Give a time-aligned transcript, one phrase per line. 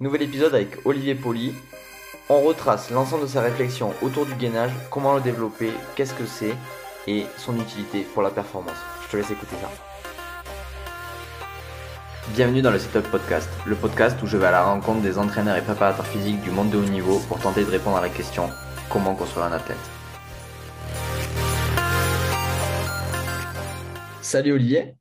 [0.00, 1.54] Nouvel épisode avec Olivier Poli.
[2.28, 6.54] On retrace l'ensemble de sa réflexion autour du gainage, comment le développer, qu'est-ce que c'est
[7.06, 8.76] et son utilité pour la performance.
[9.04, 9.70] Je te laisse écouter ça.
[12.34, 15.56] Bienvenue dans le Setup Podcast, le podcast où je vais à la rencontre des entraîneurs
[15.56, 18.48] et préparateurs physiques du monde de haut niveau pour tenter de répondre à la question
[18.88, 19.76] comment construire un athlète.
[24.20, 24.94] Salut Olivier.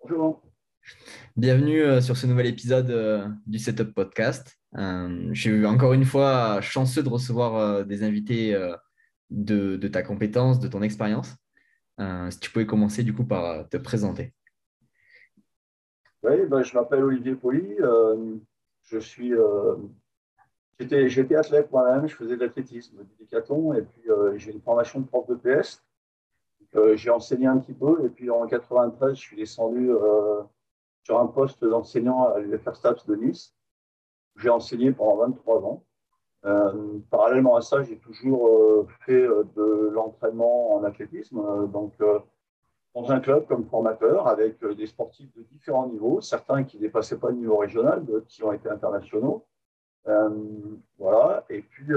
[0.00, 0.43] Bonjour.
[1.36, 4.56] Bienvenue euh, sur ce nouvel épisode euh, du Setup Podcast.
[4.78, 8.56] Euh, je suis encore une fois chanceux de recevoir des invités
[9.30, 11.34] de, ta compétence, de ton expérience.
[12.30, 14.32] si tu pouvais commencer du coup par te présenter.
[16.22, 17.78] Oui, ben, je m'appelle Olivier Poli.
[18.84, 19.32] je suis,
[20.78, 25.06] j'étais, athlète moi-même, je faisais de l'athlétisme, du décathlon, et puis j'ai une formation de
[25.06, 25.82] prof de PS.
[26.94, 29.90] j'ai enseigné un petit peu, et puis en 93, je suis descendu
[31.04, 33.54] sur un poste d'enseignant à l'Université de Nice.
[34.36, 35.84] J'ai enseigné pendant 23 ans.
[36.46, 41.94] Euh, parallèlement à ça, j'ai toujours euh, fait euh, de l'entraînement en athlétisme, donc
[42.94, 47.18] dans un club comme formateur avec des sportifs de différents niveaux, certains qui ne dépassaient
[47.18, 49.44] pas le niveau régional, d'autres qui ont été internationaux.
[50.98, 51.44] voilà.
[51.50, 51.88] Et puis,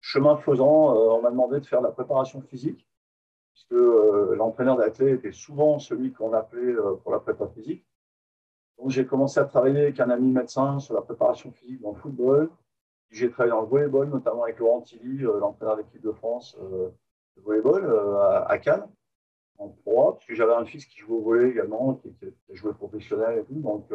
[0.00, 2.88] chemin faisant, on m'a demandé de faire la préparation physique,
[3.52, 3.70] puisque
[4.36, 7.84] l'entraîneur d'athlète était souvent celui qu'on appelait pour la préparation physique.
[8.86, 12.50] J'ai commencé à travailler avec un ami médecin sur la préparation physique dans le football.
[13.10, 16.56] J'ai travaillé dans le volleyball, notamment avec Laurent Tilly, euh, l'entraîneur de l'équipe de France
[16.60, 16.88] euh,
[17.36, 18.88] de volleyball euh, à Cannes,
[19.58, 22.72] en pro, parce que j'avais un fils qui jouait au volley également, qui, qui, jouait
[22.72, 23.60] professionnel et tout.
[23.60, 23.88] Donc,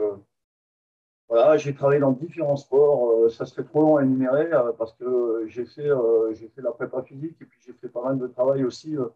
[1.27, 3.29] voilà, j'ai travaillé dans différents sports.
[3.29, 5.89] ça serait trop long à énumérer parce que j'ai fait,
[6.31, 9.11] j'ai fait la prépa physique et puis j'ai fait pas mal de travail aussi de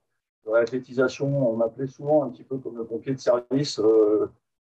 [0.46, 1.50] réathlétisation.
[1.50, 3.80] On m'appelait souvent un petit peu comme le pompier de service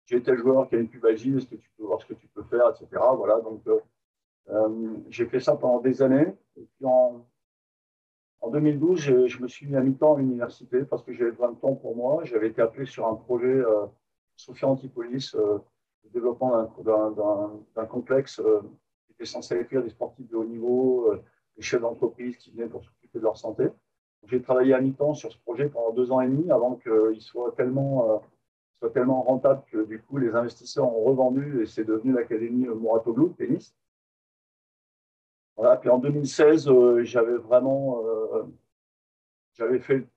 [0.06, 2.28] j'ai tel joueur qui a une pubalgie, est-ce que tu peux voir ce que tu
[2.28, 3.02] peux faire, etc.
[3.16, 3.80] Voilà, donc euh,
[4.50, 6.34] euh, j'ai fait ça pendant des années.
[6.58, 7.26] Et puis en,
[8.52, 11.76] 2012, je, me suis mis à mi-temps à l'université parce que j'avais besoin de temps
[11.76, 12.24] pour moi.
[12.26, 13.86] J'avais été appelé sur un projet euh,
[14.36, 15.60] Sophia Antipolis, euh,
[16.04, 18.42] le développement d'un complexe
[19.06, 21.14] qui était censé accueillir des sportifs de haut niveau,
[21.56, 23.68] des chefs d'entreprise qui venaient pour s'occuper de leur santé.
[24.24, 27.54] J'ai travaillé à mi-temps sur ce projet pendant deux ans et demi avant qu'il soit
[27.56, 28.22] tellement
[28.82, 33.30] soit tellement rentable que du coup les investisseurs ont revendu et c'est devenu l'académie Mouratoglou
[33.30, 33.76] de tennis.
[35.56, 38.44] Voilà, puis en 2016, euh, j'avais vraiment, euh,
[39.54, 40.08] j'avais fait,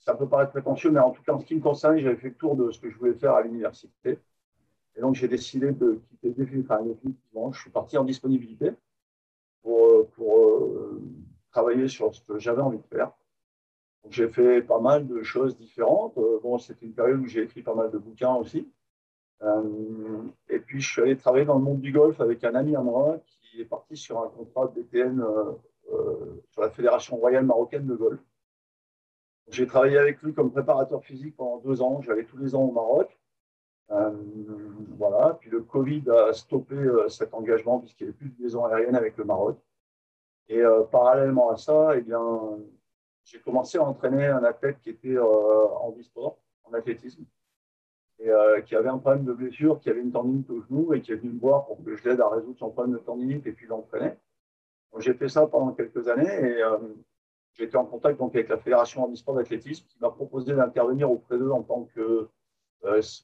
[0.00, 2.30] ça peut paraître prétentieux, mais en tout cas en ce qui me concerne, j'avais fait
[2.30, 4.18] le tour de ce que je voulais faire à l'université.
[4.96, 7.52] Et donc j'ai décidé de quitter définitivement.
[7.52, 8.72] Je suis parti en disponibilité
[9.62, 11.00] pour, euh,
[11.52, 13.12] travailler sur ce que j'avais envie de faire.
[14.10, 16.16] J'ai fait pas mal de choses différentes.
[16.18, 18.68] Euh, bon, c'était une période où j'ai écrit pas mal de bouquins aussi.
[19.42, 22.76] Euh, et puis, je suis allé travailler dans le monde du golf avec un ami
[22.76, 27.44] à moi qui est parti sur un contrat de DTN euh, sur la Fédération royale
[27.44, 28.20] marocaine de golf.
[29.48, 32.00] J'ai travaillé avec lui comme préparateur physique pendant deux ans.
[32.00, 33.16] J'allais tous les ans au Maroc.
[34.98, 35.36] voilà.
[35.40, 36.76] Puis le Covid a stoppé
[37.08, 39.56] cet engagement puisqu'il n'y avait plus de liaison aérienne avec le Maroc.
[40.48, 42.58] Et parallèlement à ça, eh bien,
[43.26, 47.24] j'ai commencé à entraîner un athlète qui était euh, en e-sport, en athlétisme,
[48.20, 51.02] et euh, qui avait un problème de blessure, qui avait une tendinite au genou et
[51.02, 53.46] qui est venu me voir pour que je l'aide à résoudre son problème de tendinite
[53.46, 54.12] et puis l'entraîner.
[54.98, 56.78] J'ai fait ça pendant quelques années et euh,
[57.58, 61.36] été en contact donc, avec la Fédération en e-sport d'athlétisme qui m'a proposé d'intervenir auprès
[61.36, 62.28] d'eux en tant que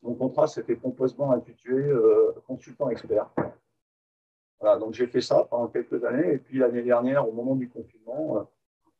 [0.02, 1.94] mon contrat c'était pompeusement intitulé
[2.46, 3.30] consultant expert.
[4.58, 7.68] Voilà, donc j'ai fait ça pendant quelques années et puis l'année dernière, au moment du
[7.68, 8.48] confinement,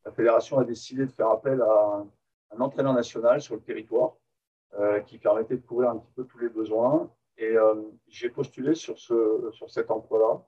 [0.05, 2.05] la fédération a décidé de faire appel à
[2.53, 4.15] un, entraîneur national sur le territoire
[4.79, 7.11] euh, qui permettait de couvrir un petit peu tous les besoins.
[7.39, 7.75] Et euh,
[8.09, 10.45] j'ai postulé sur, ce, sur cet emploi-là.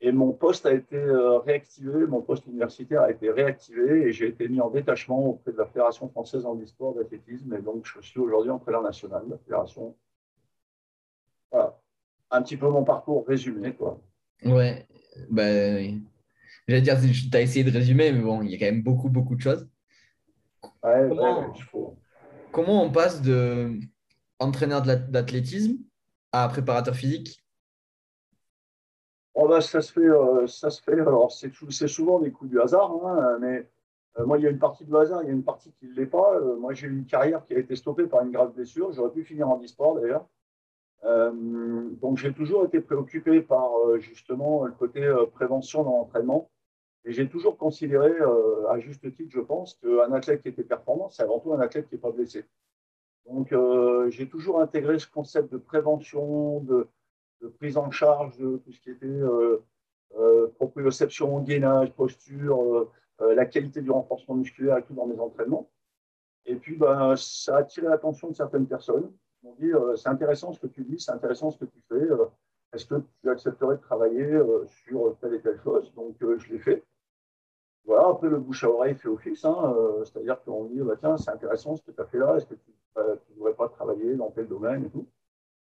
[0.00, 4.28] Et mon poste a été euh, réactivé, mon poste universitaire a été réactivé et j'ai
[4.28, 7.52] été mis en détachement auprès de la Fédération française en e-sport d'athlétisme.
[7.54, 9.96] Et donc, je suis aujourd'hui entraîneur national de la Fédération.
[11.50, 11.78] Voilà.
[12.30, 13.74] Un petit peu mon parcours résumé.
[13.74, 13.98] Quoi.
[14.44, 14.86] Ouais,
[15.30, 16.02] ben,
[16.68, 19.08] J'allais dire, tu as essayé de résumer, mais bon, il y a quand même beaucoup,
[19.08, 19.68] beaucoup de choses.
[22.52, 23.78] comment, on passe de
[24.38, 25.76] entraîneur d'athlétisme
[26.32, 27.42] à préparateur physique?
[29.34, 30.98] Oh bah, ça, se fait, euh, ça se fait.
[30.98, 33.68] Alors, c'est souvent des coups du hasard, hein, mais
[34.18, 35.86] euh, moi, il y a une partie de hasard, il y a une partie qui
[35.86, 36.34] ne l'est pas.
[36.36, 38.92] Euh, moi, j'ai eu une carrière qui a été stoppée par une grave blessure.
[38.92, 40.26] J'aurais pu finir en e-sport d'ailleurs.
[42.00, 45.00] donc, j'ai toujours été préoccupé par justement le côté
[45.34, 46.50] prévention dans l'entraînement.
[47.06, 51.08] Et j'ai toujours considéré, euh, à juste titre, je pense, qu'un athlète qui était performant,
[51.08, 52.44] c'est avant tout un athlète qui n'est pas blessé.
[53.26, 56.88] Donc, euh, j'ai toujours intégré ce concept de prévention, de,
[57.58, 59.62] prise en charge de tout ce qui était euh,
[60.56, 65.70] proprioception, gainage, posture, la qualité du renforcement musculaire et tout dans mes entraînements.
[66.44, 69.12] Et puis, ben, ça a attiré l'attention de certaines personnes.
[69.42, 72.08] M'ont dit c'est intéressant ce que tu dis, c'est intéressant ce que tu fais.
[72.72, 75.92] Est-ce que tu accepterais de travailler sur telle et telle chose?
[75.94, 76.84] Donc, je l'ai fait.
[77.86, 79.74] Voilà, après le bouche à oreille fait office, hein,
[80.04, 82.54] c'est-à-dire qu'on dit bah, tiens, c'est intéressant ce que tu as fait là, est-ce que
[82.54, 85.06] tu ne devrais pas travailler dans tel domaine et tout.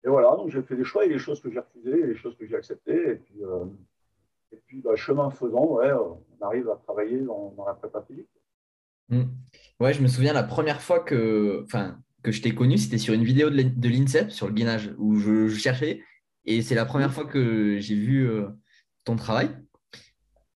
[0.05, 2.15] Et voilà, donc j'ai fait des choix, et des choses que j'ai refusées, et des
[2.15, 3.11] choses que j'ai acceptées.
[3.11, 3.65] Et puis, euh,
[4.53, 8.29] et puis bah, chemin faisant, ouais, on arrive à travailler dans, la prépa physique.
[9.09, 9.23] Mmh.
[9.81, 13.15] Ouais, je me souviens la première fois que, enfin, que je t'ai connu, c'était sur
[13.15, 16.03] une vidéo de l'INSEP sur le gainage où je, cherchais.
[16.45, 18.47] Et c'est la première fois que j'ai vu euh,
[19.05, 19.51] ton travail.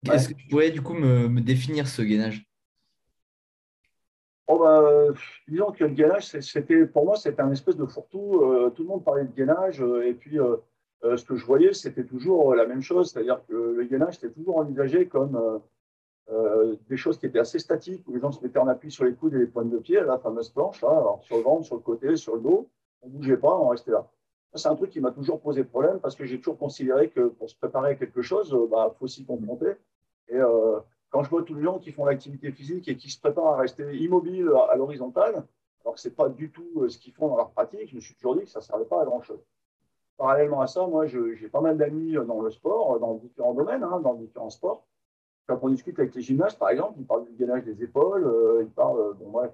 [0.07, 2.47] Est-ce que tu pourrais du coup me, me définir ce gainage?
[4.53, 4.83] Oh bah,
[5.47, 8.41] disons que le gainage, c'était, pour moi, c'était un espèce de fourre-tout.
[8.43, 9.81] Euh, tout le monde parlait de gainage.
[9.81, 10.57] Euh, et puis, euh,
[11.17, 13.13] ce que je voyais, c'était toujours la même chose.
[13.13, 15.61] C'est-à-dire que le gainage, c'était toujours envisagé comme
[16.89, 19.15] des choses qui étaient assez statiques, où les gens se mettaient en appui sur les
[19.15, 21.83] coudes et les pointes de pied, la fameuse planche, là, sur le ventre, sur le
[21.83, 22.69] côté, sur le dos.
[23.03, 24.09] On ne bougeait pas, on restait là.
[24.55, 27.49] C'est un truc qui m'a toujours posé problème parce que j'ai toujours considéré que pour
[27.49, 29.77] se préparer à quelque chose, il bah, faut s'y confronter.
[30.29, 30.39] Et
[31.11, 33.57] quand je vois tous les gens qui font l'activité physique et qui se préparent à
[33.59, 35.45] rester immobiles à l'horizontale,
[35.83, 37.97] alors que ce n'est pas du tout euh, ce qu'ils font dans leur pratique, je
[37.97, 39.41] me suis toujours dit que ça ne servait pas à grand-chose.
[40.17, 43.55] Parallèlement à ça, moi, j'ai pas mal d'amis euh, dans le sport, euh, dans différents
[43.55, 44.87] domaines, hein, dans différents sports.
[45.47, 48.71] Quand on discute avec les gymnastes, par exemple, ils parlent du gainage des épaules, ils
[48.71, 49.15] parlent.
[49.15, 49.53] bon, bref.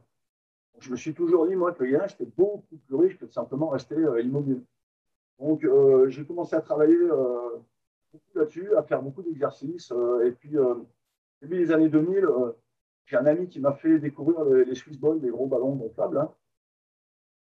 [0.78, 3.32] je me suis toujours dit, moi, que le gainage, c'était beaucoup plus riche que de
[3.32, 4.62] simplement rester immobile.
[5.38, 5.66] Donc,
[6.08, 6.96] j'ai commencé à travailler
[8.12, 9.92] beaucoup là-dessus, à faire beaucoup d'exercices.
[10.24, 10.56] et puis,
[11.42, 12.52] début des années 2000, euh,
[13.04, 16.18] j'ai un ami qui m'a fait découvrir les, Swiss Balls, des gros ballons gonflables.
[16.18, 16.32] Hein.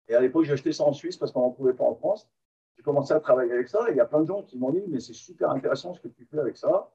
[0.08, 2.28] Et à l'époque, j'ai acheté ça en Suisse parce qu'on n'en trouvait pas en France.
[2.76, 4.70] J'ai commencé à travailler avec ça et il y a plein de gens qui m'ont
[4.70, 6.92] dit Mais c'est super intéressant ce que tu fais avec ça,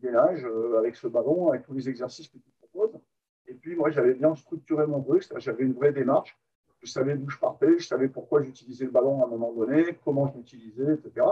[0.00, 3.00] gainage, euh, avec ce ballon, avec tous les exercices que tu proposes.
[3.46, 6.38] Et puis, moi, j'avais bien structuré mon truc, j'avais une vraie démarche.
[6.80, 9.98] Je savais d'où je partais, je savais pourquoi j'utilisais le ballon à un moment donné,
[10.04, 11.26] comment je l'utilisais, etc.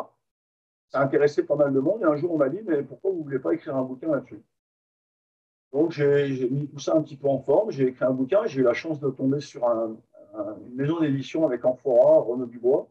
[0.89, 2.03] Ça intéressait pas mal de monde.
[2.03, 4.09] Et un jour, on m'a dit Mais pourquoi vous ne voulez pas écrire un bouquin
[4.09, 4.43] là-dessus?
[5.73, 7.71] Donc, j'ai mis tout ça un petit peu en forme.
[7.71, 8.47] J'ai écrit un bouquin.
[8.47, 12.89] J'ai eu la chance de tomber sur une maison d'édition avec Amphora, Renaud Dubois,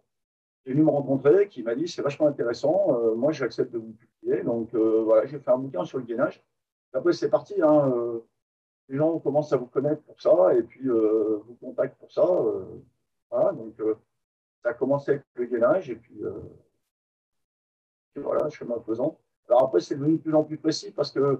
[0.63, 2.97] qui est venu me rencontrer, qui m'a dit c'est vachement intéressant.
[2.99, 4.43] Euh, moi, j'accepte de vous publier.
[4.43, 6.43] Donc, euh, voilà, j'ai fait un bouquin sur le gainage.
[6.93, 7.61] Après, c'est parti.
[7.61, 8.19] Hein, euh,
[8.89, 12.25] les gens commencent à vous connaître pour ça et puis vous contactent pour ça.
[13.31, 13.75] voilà, donc,
[14.63, 16.21] ça a commencé avec le gainage et puis,
[18.15, 19.17] voilà, chemin faisant.
[19.47, 21.39] Alors après, c'est devenu de plus en plus précis parce que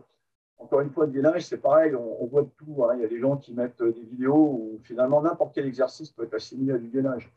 [0.58, 2.86] encore une fois, le gainage, c'est pareil, on, voit tout.
[2.86, 2.96] Hein.
[2.96, 6.24] Il y a des gens qui mettent des vidéos où finalement n'importe quel exercice peut
[6.24, 7.32] être assimilé à du gainage.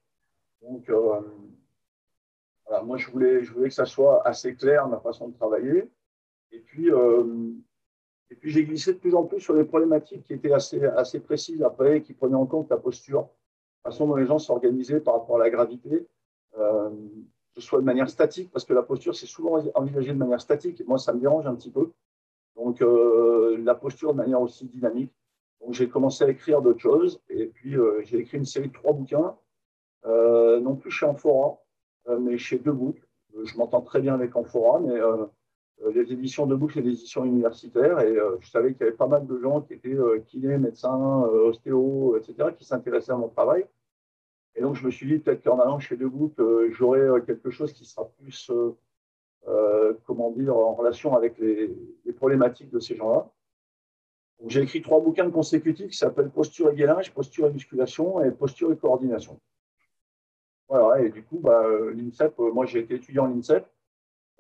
[0.63, 1.21] Donc, euh,
[2.85, 5.91] moi, je voulais, que ça soit assez clair, ma façon de travailler.
[6.53, 7.53] Et puis, euh,
[8.31, 11.21] et puis j'ai glissé de plus en plus sur des problématiques qui étaient assez, assez
[11.21, 13.29] précises après, qui prenaient en compte la posture,
[13.85, 16.07] la façon dont les gens s'organisaient par rapport à la gravité.
[16.59, 16.91] Euh,
[17.55, 20.41] que ce soit de manière statique, parce que la posture, c'est souvent envisagé de manière
[20.41, 20.87] statique.
[20.87, 21.91] Moi, ça me dérange un petit peu.
[22.57, 25.13] Donc, euh, la posture de manière aussi dynamique.
[25.61, 27.21] Donc, j'ai commencé à écrire d'autres choses.
[27.29, 29.37] Et puis, euh, j'ai écrit une série de trois bouquins,
[30.05, 31.59] non plus chez Amphora,
[32.21, 32.95] mais chez Debout.
[33.45, 34.99] Je m'entends très bien avec Amphora, mais
[35.95, 38.01] les éditions Debout, c'est des éditions universitaires.
[38.01, 42.17] Et je savais qu'il y avait pas mal de gens qui étaient kinés, médecins, ostéos,
[42.17, 43.65] etc., qui s'intéressaient à mon travail.
[44.57, 46.33] Et donc, je me suis dit peut-être qu'en allant chez Debout,
[46.71, 48.51] j'aurais quelque chose qui sera plus
[49.49, 51.75] euh, comment dire, en relation avec les,
[52.17, 53.31] problématiques de ces gens-là.
[54.47, 58.73] J'ai écrit trois bouquins consécutifs qui s'appellent Posture et gainage, Posture et musculation et Posture
[58.73, 59.41] et coordination.
[60.69, 61.65] Voilà, et du coup, bah,
[61.95, 63.67] l'INSEP, euh, moi j'ai été étudiant à l'INSEP,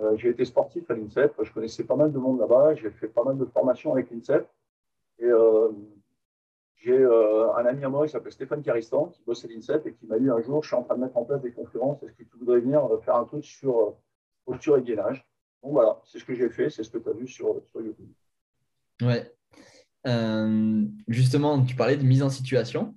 [0.00, 3.08] euh, j'ai été sportif à l'INSEP, je connaissais pas mal de monde là-bas, j'ai fait
[3.08, 4.48] pas mal de formations avec l'INSEP.
[5.20, 5.28] Et
[6.76, 10.06] j'ai un ami à moi qui s'appelle Stéphane Caristan, qui bosse à l'INSEP et qui
[10.06, 12.12] m'a dit un jour, je suis en train de mettre en place des conférences, est-ce
[12.12, 13.96] que tu voudrais venir faire un truc sur
[14.44, 15.28] posture et gainage?
[15.62, 18.08] Bon, voilà, c'est ce que j'ai fait, c'est ce que tu as vu sur, YouTube.
[19.02, 19.32] Ouais.
[20.06, 22.94] Euh, justement, tu parlais de mise en situation.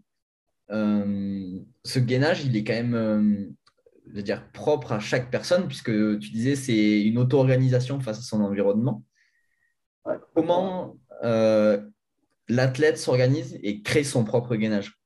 [0.69, 3.49] Euh, ce gainage, il est quand même, euh,
[4.11, 8.21] je veux dire, propre à chaque personne, puisque tu disais c'est une auto-organisation face à
[8.21, 9.03] son environnement.
[10.35, 10.97] Comment
[12.49, 15.01] l'athlète s'organise et crée son propre gainage?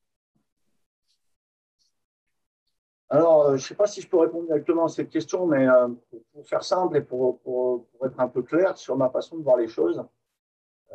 [3.10, 5.68] Alors, euh, je ne sais pas si je peux répondre directement à cette question, mais
[5.68, 5.88] euh,
[6.34, 9.58] pour, faire simple et pour, pour, être un peu clair sur ma façon de voir
[9.58, 10.04] les choses,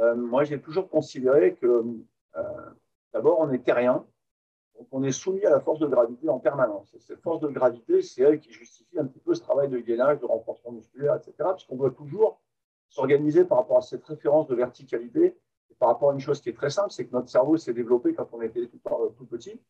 [0.01, 1.85] euh, moi, j'ai toujours considéré que
[3.13, 4.05] d'abord, on est terrien.
[4.81, 6.95] Donc on est soumis à la force de gravité en permanence.
[6.95, 9.79] Et cette force de gravité, c'est elle qui justifie un petit peu ce travail de
[9.79, 11.51] gainage, de renforcement musculaire, etc.
[11.55, 12.41] Puisqu'on doit toujours
[12.89, 15.37] s'organiser par rapport à cette référence de verticalité
[15.81, 18.15] par rapport à une chose qui est très simple, c'est que notre cerveau s'est développé
[18.15, 19.61] quand on était tout, petit.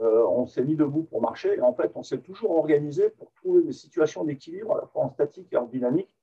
[0.00, 3.32] Euh, on s'est mis debout pour marcher et en fait, on s'est toujours organisé pour
[3.32, 6.14] trouver des situations d'équilibre à la fois en statique et en dynamique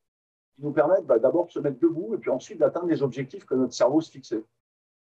[0.56, 3.46] qui nous permettent bah, d'abord de se mettre debout et puis ensuite d'atteindre les objectifs
[3.46, 4.44] que notre cerveau se fixait.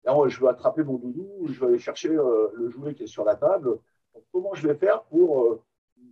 [0.05, 3.23] Je veux attraper mon doudou, je vais aller chercher euh, le jouet qui est sur
[3.23, 3.79] la table.
[4.31, 5.61] comment je vais faire pour euh,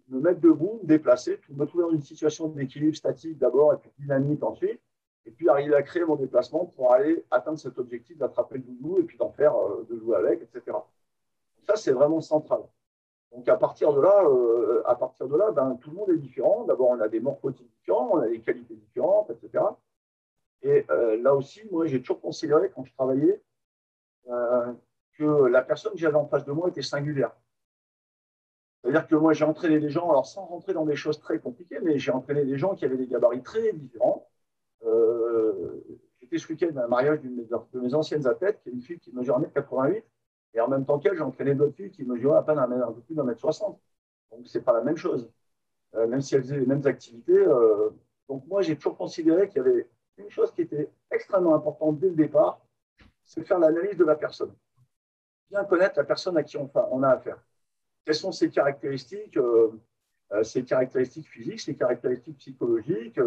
[0.10, 3.92] me mettre debout, me déplacer, me trouver dans une situation d'équilibre statique d'abord et puis
[4.00, 4.80] dynamique ensuite,
[5.26, 9.00] et puis arriver à créer mon déplacement pour aller atteindre cet objectif d'attraper le doudou
[9.00, 9.54] et puis d'en faire,
[9.90, 10.78] de jouer avec, etc.
[11.64, 12.62] Ça, c'est vraiment central.
[13.32, 16.18] Donc à partir de là, euh, à partir de là ben, tout le monde est
[16.18, 16.64] différent.
[16.64, 19.64] D'abord, on a des morphotypes différents, on a des qualités différentes, etc.
[20.64, 23.42] Et euh, là aussi, moi, j'ai toujours considéré quand je travaillais
[24.30, 24.74] euh,
[25.14, 27.32] que la personne que j'avais en face de moi était singulière.
[28.82, 31.80] C'est-à-dire que moi, j'ai entraîné des gens, alors sans rentrer dans des choses très compliquées,
[31.82, 34.30] mais j'ai entraîné des gens qui avaient des gabarits très différents.
[36.22, 39.00] J'étais ce week-end à un mariage d'une de mes anciennes athlètes, qui est une fille
[39.00, 40.04] qui mesure 1m88
[40.54, 43.16] et en même temps qu'elle, j'entraînais d'autres filles qui mesuraient à peine un, peu plus
[43.16, 43.80] d'un mètre soixante.
[44.32, 45.30] Donc, ce n'est pas la même chose,
[45.96, 47.38] euh, même si elles faisaient les mêmes activités.
[47.38, 47.92] Euh,
[48.28, 52.10] donc, moi, j'ai toujours considéré qu'il y avait une chose qui était extrêmement importante dès
[52.10, 52.60] le départ,
[53.28, 54.56] c'est faire l'analyse de la personne.
[55.52, 57.38] Bien connaître la personne à qui on, on a affaire.
[58.04, 63.18] Quelles sont ses caractéristiques euh, ses caractéristiques physiques, ses caractéristiques psychologiques,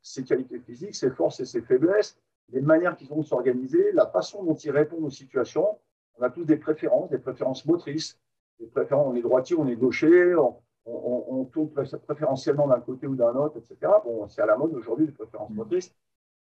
[0.00, 2.16] ses qualités physiques, ses forces et ses faiblesses,
[2.50, 5.78] les manières qu'ils ont de s'organiser, la façon dont ils répondent aux situations,
[6.18, 8.18] on a tous des préférences, des préférences motrices.
[8.58, 10.34] Des préférences, on est droitier, on est gaucher,
[10.86, 13.92] on, tourne préférentiellement d'un côté ou d'un autre, etc.
[14.04, 15.54] Bon, c'est à la mode aujourd'hui, les préférences mm.
[15.54, 15.94] motrices.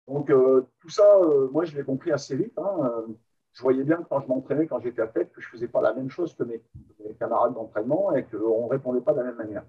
[0.07, 2.57] Donc, euh, tout ça, euh, moi, je l'ai compris assez vite.
[2.57, 3.05] Hein.
[3.53, 5.67] Je voyais bien que quand je m'entraînais, quand j'étais à tête, que je ne faisais
[5.67, 6.61] pas la même chose que mes,
[7.19, 9.63] camarades d'entraînement et qu'on ne répondait pas de la même manière.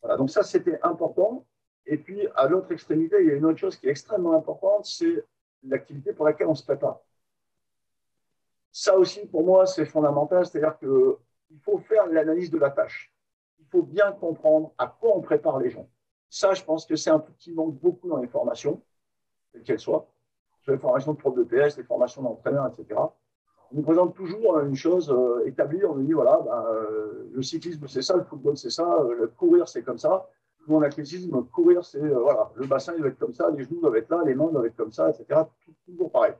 [0.00, 1.44] Voilà, donc ça, c'était important.
[1.86, 4.86] Et puis, à l'autre extrémité, il y a une autre chose qui est extrêmement importante,
[4.86, 5.24] c'est
[5.64, 7.00] l'activité pour laquelle on se prépare.
[8.70, 10.46] Ça aussi, pour moi, c'est fondamental.
[10.46, 13.12] C'est-à-dire qu'il faut faire l'analyse de la tâche.
[13.58, 15.88] Il faut bien comprendre à quoi on prépare les gens.
[16.30, 18.82] Ça, je pense que c'est un truc qui manque beaucoup dans les formations,
[19.52, 20.06] quelles qu'elles soient.
[20.62, 23.00] Sur les formations de prof de PS, les formations d'entraîneur, etc.
[23.72, 25.84] On nous présente toujours une chose euh, établie.
[25.84, 29.14] On nous dit, voilà, ben, euh, le cyclisme, c'est ça, le football, c'est ça, euh,
[29.14, 30.28] le courir, c'est comme ça.
[30.68, 33.96] Mon athlétisme, courir, c'est, voilà, le bassin, il va être comme ça, les genoux doivent
[33.96, 35.40] être là, les mains doivent être comme ça, etc.
[35.84, 36.34] toujours pareil.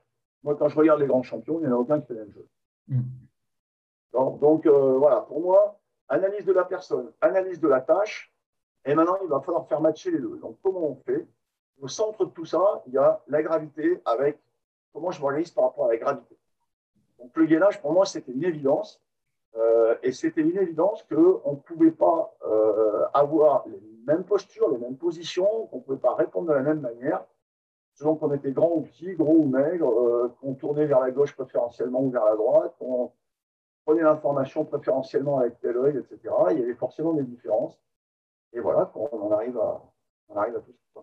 [0.45, 2.21] Moi, quand je regarde les grands champions, il n'y en a aucun qui fait la
[2.21, 2.49] même chose.
[2.88, 3.00] Mm.
[4.12, 5.78] Donc, euh, voilà, pour moi,
[6.09, 8.33] analyse de la personne, analyse de la tâche,
[8.85, 10.37] et maintenant, il va falloir faire matcher les deux.
[10.38, 11.26] Donc, comment on fait
[11.81, 14.38] Au centre de tout ça, il y a la gravité avec
[14.93, 16.37] comment je m'organise par rapport à la gravité.
[17.19, 19.00] Donc, le gainage, pour moi, c'était une évidence.
[19.55, 24.79] Euh, et c'était une évidence qu'on ne pouvait pas euh, avoir les mêmes postures, les
[24.79, 27.23] mêmes positions, qu'on ne pouvait pas répondre de la même manière
[27.95, 31.35] selon qu'on était grand ou petit, gros ou maigre, euh, qu'on tournait vers la gauche
[31.35, 33.12] préférentiellement ou vers la droite, qu'on
[33.85, 36.35] prenait l'information préférentiellement avec tel œil, etc.
[36.50, 37.79] Il y avait forcément des différences.
[38.52, 39.83] Et voilà, on en arrive à,
[40.29, 41.00] on arrive à tout ça.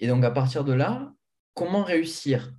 [0.00, 1.12] Et donc, à partir de là,
[1.54, 2.52] comment réussir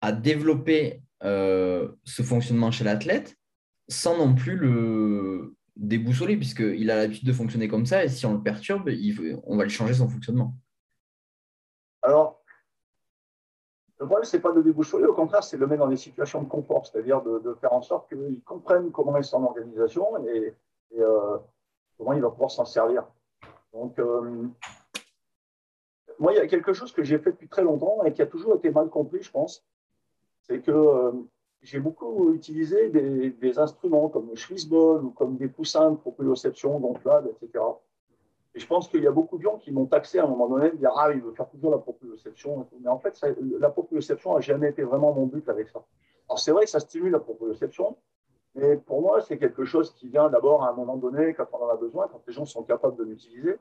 [0.00, 3.36] à développer euh, ce fonctionnement chez l'athlète
[3.88, 8.34] sans non plus le déboussoler, puisqu'il a l'habitude de fonctionner comme ça, et si on
[8.34, 8.90] le perturbe,
[9.44, 10.54] on va lui changer son fonctionnement.
[12.02, 12.42] Alors,
[13.98, 15.96] le problème, ce n'est pas de déboucholer, au contraire, c'est de le mettre dans des
[15.96, 20.54] situations de confort, c'est-à-dire de, faire en sorte qu'ils comprennent comment est son organisation et,
[20.98, 21.38] euh,
[21.96, 23.04] comment il va pouvoir s'en servir.
[23.72, 24.48] Donc, euh,
[26.18, 28.26] moi, il y a quelque chose que j'ai fait depuis très longtemps et qui a
[28.26, 29.64] toujours été mal compris, je pense.
[30.42, 31.12] C'est que euh,
[31.62, 37.30] j'ai beaucoup utilisé des, instruments comme le Schliessball ou comme des poussins de proprioception, gonflables,
[37.30, 37.64] etc.
[38.54, 40.48] Et je pense qu'il y a beaucoup de gens qui m'ont taxé à un moment
[40.48, 42.66] donné de dire Ah, il veut faire toujours la proprioception.
[42.80, 43.20] Mais en fait,
[43.58, 45.84] la proprioception n'a jamais été vraiment mon but avec ça.
[46.28, 47.96] Alors, c'est vrai que ça stimule la proprioception,
[48.54, 51.58] mais pour moi, c'est quelque chose qui vient d'abord à un moment donné, quand on
[51.58, 53.56] en a besoin, quand les gens sont capables de l'utiliser.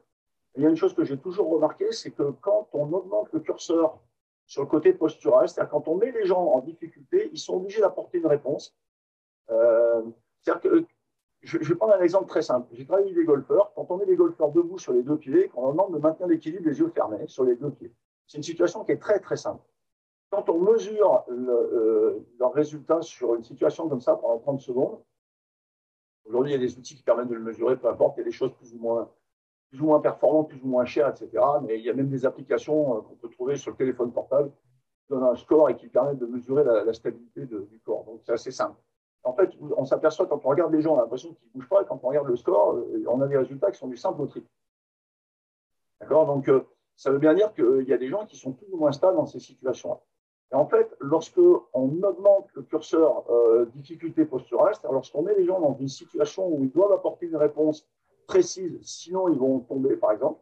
[0.56, 3.40] Il y a une chose que j'ai toujours remarqué, c'est que quand on augmente le
[3.42, 4.00] curseur
[4.46, 7.82] sur le côté postural, c'est-à-dire quand on met les gens en difficulté, ils sont obligés
[7.82, 8.76] d'apporter une réponse.
[9.50, 10.02] Euh,
[10.62, 10.86] que
[11.42, 12.68] je, vais prendre un exemple très simple.
[12.72, 13.72] J'ai travaillé avec des golfeurs.
[13.76, 16.28] Quand on met les golfeurs debout sur les deux pieds, quand on demande de maintenir
[16.28, 17.92] l'équilibre les yeux fermés sur les deux pieds,
[18.28, 19.64] c'est une situation qui est très très simple.
[20.30, 25.00] Quand on mesure le, euh, leur résultat sur une situation comme ça pendant 30 secondes,
[26.26, 28.24] aujourd'hui il y a des outils qui permettent de le mesurer, peu importe, il y
[28.24, 29.10] a des choses plus ou moins,
[29.70, 31.44] plus ou moins performantes, plus ou moins chères, etc.
[31.64, 34.52] Mais il y a même des applications euh, qu'on peut trouver sur le téléphone portable
[34.52, 38.06] qui donnent un score et qui permettent de mesurer la, stabilité du corps.
[38.06, 38.80] Donc c'est assez simple.
[39.24, 41.70] En fait, on s'aperçoit quand on regarde les gens, on a l'impression qu'ils ne bougent
[41.70, 44.22] pas, et quand on regarde le score, on a des résultats qui sont du simple
[44.22, 44.48] au triple.
[46.00, 46.28] D'accord?
[46.28, 46.48] Donc,
[46.96, 49.18] ça veut bien dire qu'il y a des gens qui sont plus ou moins stables
[49.18, 50.00] dans ces situations-là.
[50.52, 55.60] Et en fait, lorsqu'on augmente le curseur euh, difficulté posturale, c'est-à-dire lorsqu'on met les gens
[55.60, 57.88] dans une situation où ils doivent apporter une réponse
[58.26, 60.42] précise, sinon ils vont tomber, par exemple,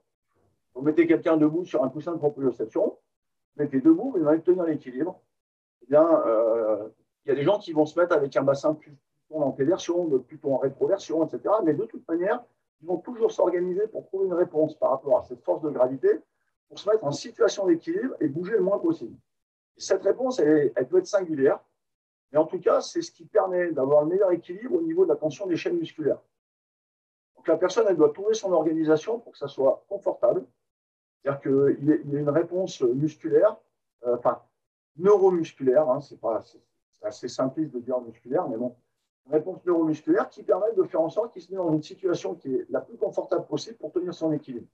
[0.74, 4.64] vous mettez quelqu'un debout sur un coussin de proprioception, vous mettez debout, vous allez tenir
[4.64, 5.20] l'équilibre,
[5.84, 6.90] eh bien, euh,
[7.26, 8.98] il y a des gens qui vont se mettre avec un bassin plutôt
[9.32, 11.56] en téversion, plutôt en rétroversion, etc.
[11.64, 12.44] Mais de toute manière,
[12.82, 16.10] ils vont toujours s'organiser pour trouver une réponse par rapport à cette force de gravité
[16.68, 19.16] pour se mettre en situation d'équilibre et bouger le moins possible.
[19.78, 21.60] cette réponse, elle, peut être singulière,
[22.32, 25.10] mais en tout cas, c'est ce qui permet d'avoir le meilleur équilibre au niveau de
[25.10, 26.20] la tension des chaînes musculaires.
[27.44, 30.46] Donc la personne, elle doit trouver son organisation pour que ça soit confortable.
[31.22, 33.58] C'est-à-dire qu'il y a une réponse musculaire,
[34.08, 34.42] euh, enfin
[34.96, 36.18] neuromusculaire, hein, c'est
[37.02, 38.78] assez simpliste de dire musculaire, mais bon,
[39.26, 42.34] une réponse neuromusculaire qui permet de faire en sorte qu'il se met dans une situation
[42.34, 44.68] qui est la plus confortable possible pour tenir son équilibre.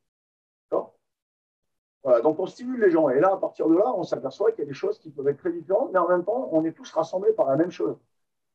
[2.04, 3.10] Voilà, donc on stimule les gens.
[3.10, 5.28] Et là, à partir de là, on s'aperçoit qu'il y a des choses qui peuvent
[5.28, 7.98] être très différentes, mais en même temps, on est tous rassemblés par la même chose.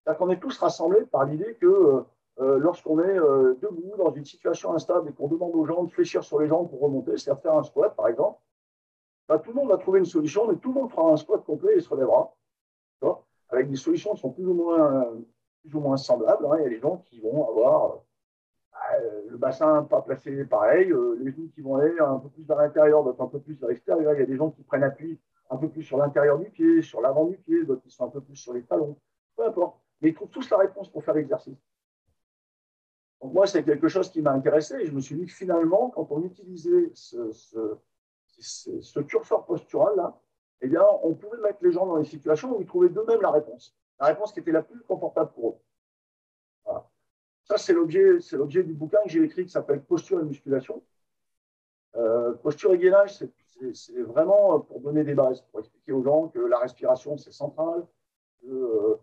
[0.02, 2.04] C'est-à-dire qu'on est tous rassemblés par l'idée que
[2.40, 5.90] euh, lorsqu'on est euh, debout dans une situation instable et qu'on demande aux gens de
[5.90, 8.40] fléchir sur les jambes pour remonter, c'est-à-dire faire un squat, par exemple,
[9.28, 11.44] bah, tout le monde va trouver une solution, mais tout le monde fera un squat
[11.44, 12.34] complet et se relèvera.
[13.50, 15.06] Avec des solutions qui sont plus ou moins,
[15.60, 16.44] plus ou moins semblables.
[16.46, 16.56] Hein.
[16.58, 18.00] Il y a des gens qui vont avoir
[18.94, 22.56] euh, le bassin pas placé pareil, les genoux qui vont aller un peu plus vers
[22.56, 24.12] l'intérieur, d'autres un peu plus vers l'extérieur.
[24.14, 26.82] Il y a des gens qui prennent appui un peu plus sur l'intérieur du pied,
[26.82, 28.96] sur l'avant du pied, d'autres qui sont un peu plus sur les talons.
[29.36, 29.76] Peu importe.
[30.00, 31.58] Mais ils trouvent tous la réponse pour faire l'exercice.
[33.20, 35.90] Donc moi, c'est quelque chose qui m'a intéressé et je me suis dit que finalement,
[35.90, 40.18] quand on utilisait ce, curseur postural là,
[40.60, 43.30] eh bien, on pouvait mettre les gens dans des situations où ils trouvaient d'eux-mêmes la
[43.30, 43.76] réponse.
[44.00, 45.58] La réponse qui était la plus confortable pour eux.
[47.44, 50.82] Ça, c'est l'objet, du bouquin que j'ai écrit qui s'appelle Posture et musculation.
[51.96, 53.22] Euh, posture et gainage,
[53.72, 57.86] c'est, vraiment pour donner des bases, pour expliquer aux gens que la respiration, c'est central,
[58.40, 58.96] qu'il euh,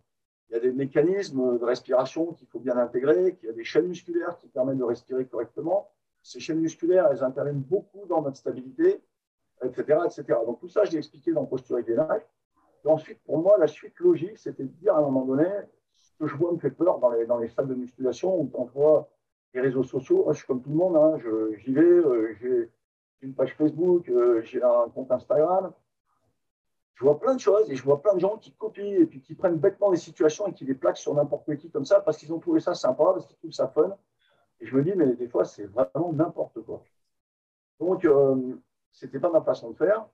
[0.53, 3.87] y a des mécanismes de respiration qu'il faut bien intégrer, qu'il y a des chaînes
[3.87, 5.89] musculaires qui permettent de respirer correctement.
[6.21, 9.01] Ces chaînes musculaires, elles interviennent beaucoup dans notre stabilité,
[9.63, 9.99] etc.
[10.05, 10.39] etc.
[10.45, 12.21] Donc tout ça, je l'ai expliqué dans Posture et gainage.
[12.83, 15.47] Et ensuite, pour moi, la suite logique, c'était de dire à un moment donné,
[16.21, 18.65] que je vois me fait peur dans les, dans les salles de musculation où on
[18.65, 19.09] voit
[19.53, 20.25] les réseaux sociaux.
[20.29, 21.17] je suis comme tout le monde, hein,
[21.57, 22.69] j'y vais, euh, j'ai
[23.21, 25.73] une page Facebook, euh, j'ai un compte Instagram.
[26.95, 29.21] Je vois plein de choses et je vois plein de gens qui copient et puis
[29.21, 32.17] qui prennent bêtement des situations et qui les plaquent sur n'importe qui comme ça parce
[32.17, 33.97] qu'ils ont trouvé ça sympa, parce qu'ils trouvent ça fun.
[34.59, 36.83] Et je me dis, mais des fois, c'est vraiment n'importe quoi.
[37.79, 38.55] Donc, euh,
[38.91, 40.05] ce n'était pas ma façon de faire.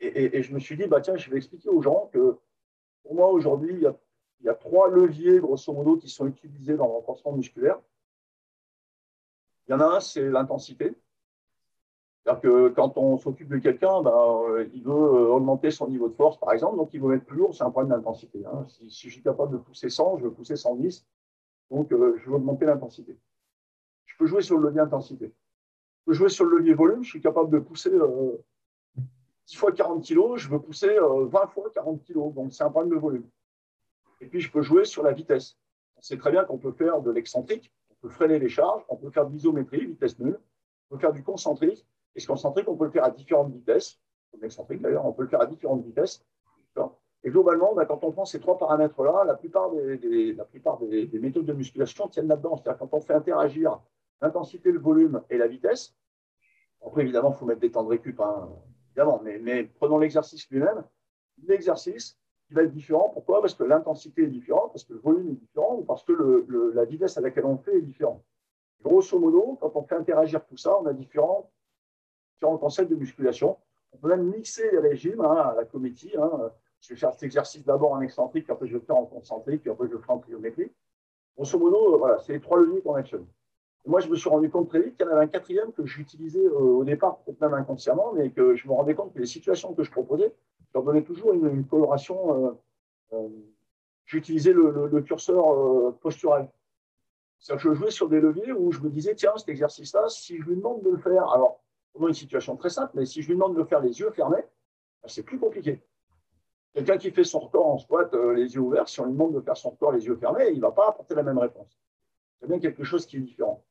[0.00, 2.38] et, et, je me suis dit, bah, tiens, je vais expliquer aux gens que
[3.02, 3.94] pour moi, aujourd'hui, il y a
[4.40, 7.80] il y a trois leviers, grosso modo, qui sont utilisés dans le renforcement musculaire.
[9.66, 10.94] Il y en a un, c'est l'intensité.
[12.26, 16.08] C'est-à-dire que quand on s'occupe de quelqu'un, ben, euh, il veut euh, augmenter son niveau
[16.08, 18.44] de force, par exemple, donc il veut mettre plus lourd, c'est un problème d'intensité.
[18.44, 18.66] Hein.
[18.66, 21.06] Si, je suis capable de pousser 100, je veux pousser 110,
[21.70, 23.16] donc euh, je veux augmenter l'intensité.
[24.06, 25.26] Je peux jouer sur le levier intensité.
[25.26, 30.04] Je peux jouer sur le levier volume, je suis capable de pousser 10 fois 40
[30.04, 33.28] kg, je veux pousser 20 fois 40 kg, donc c'est un problème de volume.
[34.20, 35.56] Et puis, je peux jouer sur la vitesse.
[35.96, 38.96] On sait très bien qu'on peut faire de l'excentrique, on peut freiner les charges, on
[38.96, 40.40] peut faire de l'isométrie, vitesse nulle,
[40.90, 41.86] on peut faire du concentrique.
[42.16, 44.00] Et ce concentrique, on peut le faire à différentes vitesses.
[44.32, 46.24] Comme l'excentrique, d'ailleurs, on peut le faire à différentes vitesses.
[47.24, 51.08] Et globalement, ben, quand on prend ces trois paramètres-là, la plupart, des, la plupart des,
[51.14, 52.56] méthodes de musculation tiennent là-dedans.
[52.56, 53.80] C'est-à-dire quand on fait interagir
[54.20, 55.94] l'intensité, le volume et la vitesse,
[56.84, 58.48] après, évidemment, il faut mettre des temps de récup, hein,
[58.90, 60.84] évidemment, mais, prenons l'exercice lui-même.
[61.46, 63.10] L'exercice, qui va être différent.
[63.12, 63.40] Pourquoi?
[63.40, 66.12] Parce que l'intensité est différente, parce que le volume est différent, ou parce que
[66.74, 68.22] la vitesse à laquelle on fait est différente.
[68.82, 71.50] Grosso modo, quand on fait interagir tout ça, on a différents,
[72.36, 73.56] différents concepts de musculation.
[73.92, 76.12] On peut même mixer les régimes hein, à la comédie.
[76.18, 76.50] Hein.
[76.80, 79.06] Je vais faire cet exercice d'abord en excentrique, puis après je vais le faire en
[79.06, 80.70] concentrique, puis après je le ferai en pliométrie.
[81.36, 83.26] Grosso modo, euh, voilà, c'est les trois leviers qu'on actionne.
[83.86, 85.84] moi, je me suis rendu compte très vite qu'il y en avait un quatrième que
[85.84, 89.26] j'utilisais euh, au départ, peut-être même inconsciemment, mais que je me rendais compte que les
[89.26, 90.32] situations que je proposais,
[90.74, 92.56] leur donnais toujours une, coloration.
[93.12, 93.28] Euh,
[94.04, 96.48] J'utilisais le, le, curseur postural.
[97.40, 100.38] C'est-à-dire que je jouais sur des leviers où je me disais, tiens, cet exercice-là, si
[100.38, 101.60] je lui demande de le faire, alors,
[101.96, 104.44] pendant une situation très simple, mais si je lui demande de faire les yeux fermés,
[105.02, 105.82] ben, c'est plus compliqué.
[106.74, 109.40] Quelqu'un qui fait son record en squat les yeux ouverts, si on lui demande de
[109.40, 111.80] faire son record les yeux fermés, il ne va pas apporter la même réponse.
[112.38, 113.64] C'est bien quelque chose qui est différent.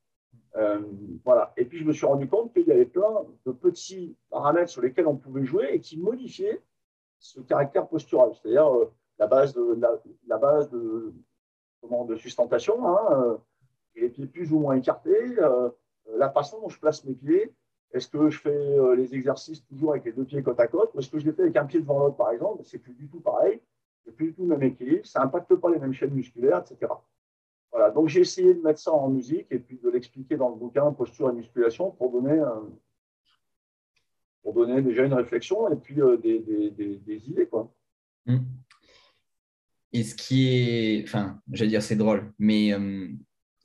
[1.24, 1.54] voilà.
[1.56, 4.82] Et puis, je me suis rendu compte qu'il y avait plein de petits paramètres sur
[4.82, 6.64] lesquels on pouvait jouer et qui modifiaient
[7.20, 8.32] ce caractère postural.
[8.34, 9.80] C'est-à-dire, euh, la base de,
[10.28, 11.14] la, base de,
[11.82, 13.38] comment, de sustentation, hein,
[13.96, 15.36] les pieds plus ou moins écartés,
[16.18, 17.54] la façon dont je place mes pieds.
[17.92, 21.00] Est-ce que je fais les exercices toujours avec les deux pieds côte à côte ou
[21.00, 22.64] est-ce que je les fais avec un pied devant l'autre, par exemple?
[22.66, 23.62] C'est plus du tout pareil.
[24.04, 25.06] C'est plus du tout le même équilibre.
[25.06, 26.92] Ça n'impacte pas les mêmes chaînes musculaires, etc.
[27.72, 27.92] Voilà.
[27.92, 30.92] Donc, j'ai essayé de mettre ça en musique et puis de l'expliquer dans le bouquin
[30.92, 32.42] Posture et musculation pour donner
[34.46, 37.48] pour donner déjà une réflexion et puis euh, des, idées.
[37.48, 37.74] Quoi.
[38.28, 38.38] Hmm.
[39.92, 43.08] Et ce qui est, enfin, je vais dire c'est drôle, mais euh,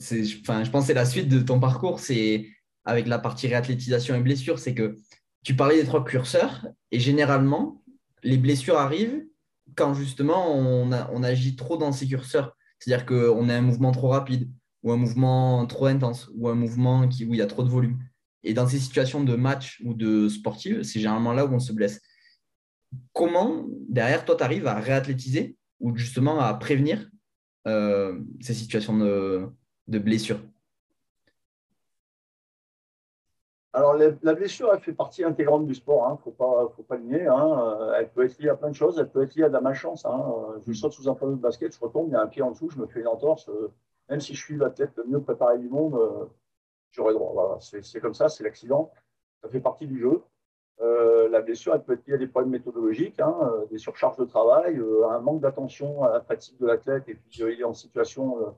[0.01, 2.47] enfin, je pense que c'est la suite de ton parcours, c'est
[2.85, 4.97] avec la partie réathlétisation et blessures, c'est que
[5.43, 7.83] tu parlais des trois curseurs et généralement,
[8.23, 9.25] les blessures arrivent
[9.77, 12.57] quand justement on, agit trop dans ces curseurs.
[12.79, 14.51] C'est-à-dire qu'on a un mouvement trop rapide
[14.83, 17.99] ou un mouvement trop intense ou un mouvement où il y a trop de volume.
[18.43, 21.73] Et dans ces situations de match ou de sportive, c'est généralement là où on se
[21.73, 22.01] blesse.
[23.13, 27.09] Comment, derrière, toi, tu arrives à réathlétiser ou justement à prévenir
[27.67, 29.47] euh, ces situations de,
[29.89, 30.41] de blessure
[33.73, 36.05] alors, la blessure, elle fait partie intégrante du sport.
[36.07, 36.15] Il hein.
[36.15, 37.27] ne faut pas, faut pas le nier.
[37.27, 37.93] Hein.
[37.97, 38.99] Elle peut être liée à plein de choses.
[38.99, 40.05] Elle peut être liée à de la malchance.
[40.05, 40.35] Hein.
[40.67, 42.51] Je saute sous un panneau de basket, je retombe, il y a un pied en
[42.51, 43.49] dessous, je me fais une entorse.
[44.09, 46.25] Même si je suis l'athlète le mieux préparé du monde, euh,
[46.91, 47.31] j'aurais droit.
[47.33, 48.91] Voilà, c'est comme ça, c'est l'accident.
[49.43, 50.23] Ça fait partie du jeu.
[50.81, 54.17] Euh, la blessure, elle peut être liée à des problèmes méthodologiques, hein, euh, des surcharges
[54.17, 57.65] de travail, euh, un manque d'attention à la fatigue de l'athlète, et puis il est
[57.65, 58.57] en situation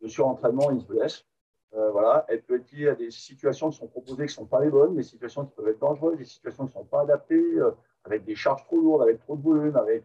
[0.00, 1.26] de surentraînement, il se blesse.
[1.72, 2.24] Voilà.
[2.28, 4.70] Elle peut être liée à des situations qui sont proposées qui ne sont pas les
[4.70, 7.58] bonnes, des situations qui peuvent être dangereuses, des situations qui ne sont pas adaptées,
[8.04, 10.04] avec des charges trop lourdes, avec trop de volume, avec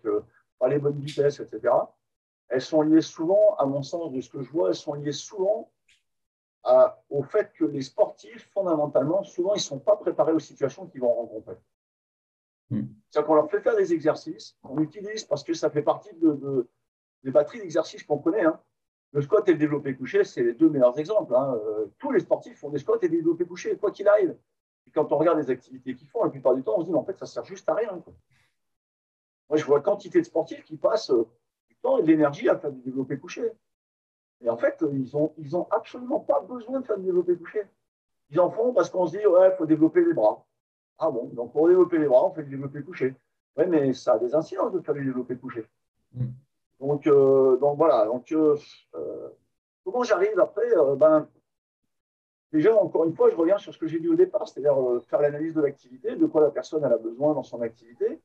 [0.60, 1.73] pas les bonnes vitesses, etc.
[2.49, 5.12] Elles sont liées souvent, à mon sens, de ce que je vois, elles sont liées
[5.12, 5.71] souvent
[7.10, 11.01] au fait que les sportifs, fondamentalement, souvent, ils ne sont pas préparés aux situations qu'ils
[11.01, 11.56] vont rencontrer.
[12.69, 12.86] Hmm.
[13.10, 16.67] C'est-à-dire qu'on leur fait faire des exercices, qu'on utilise parce que ça fait partie de,
[17.23, 18.45] des batteries d'exercices qu'on connaît.
[18.45, 18.60] Hein.
[19.15, 21.34] Le squat et le développé couché, c'est les deux meilleurs exemples.
[21.34, 21.58] Hein.
[21.65, 24.36] Euh, tous les sportifs font des squats et des développés couchés, quoi qu'il arrive.
[24.86, 26.93] Et quand on regarde les activités qu'ils font, la plupart du temps, on se dit,
[26.93, 28.04] en fait, ça sert juste à rien.
[29.49, 31.23] Moi, je vois quantité de sportifs qui passent euh,
[31.69, 33.54] du temps et de l'énergie à faire du développé couché.
[34.41, 37.62] Et en fait, ils n'ont ont absolument pas besoin de faire du développé couché.
[38.32, 40.45] Ils en font parce qu'on se dit, ouais, il faut développer les bras.
[40.97, 43.15] Ah bon, donc pour développer les bras, on fait du développé couché.
[43.56, 45.65] Oui, mais ça a des incidences de faire du développé couché.
[46.13, 46.25] Mm.
[46.80, 48.06] Donc, euh, donc voilà.
[48.06, 48.58] Donc, euh,
[48.96, 49.30] euh,
[49.84, 51.28] comment j'arrive après ben,
[52.52, 54.78] Déjà, encore une fois, je reviens sur ce que j'ai dit au départ, c'est-à-dire
[55.10, 58.22] faire l'analyse de l'activité, de quoi la personne elle a besoin dans son activité,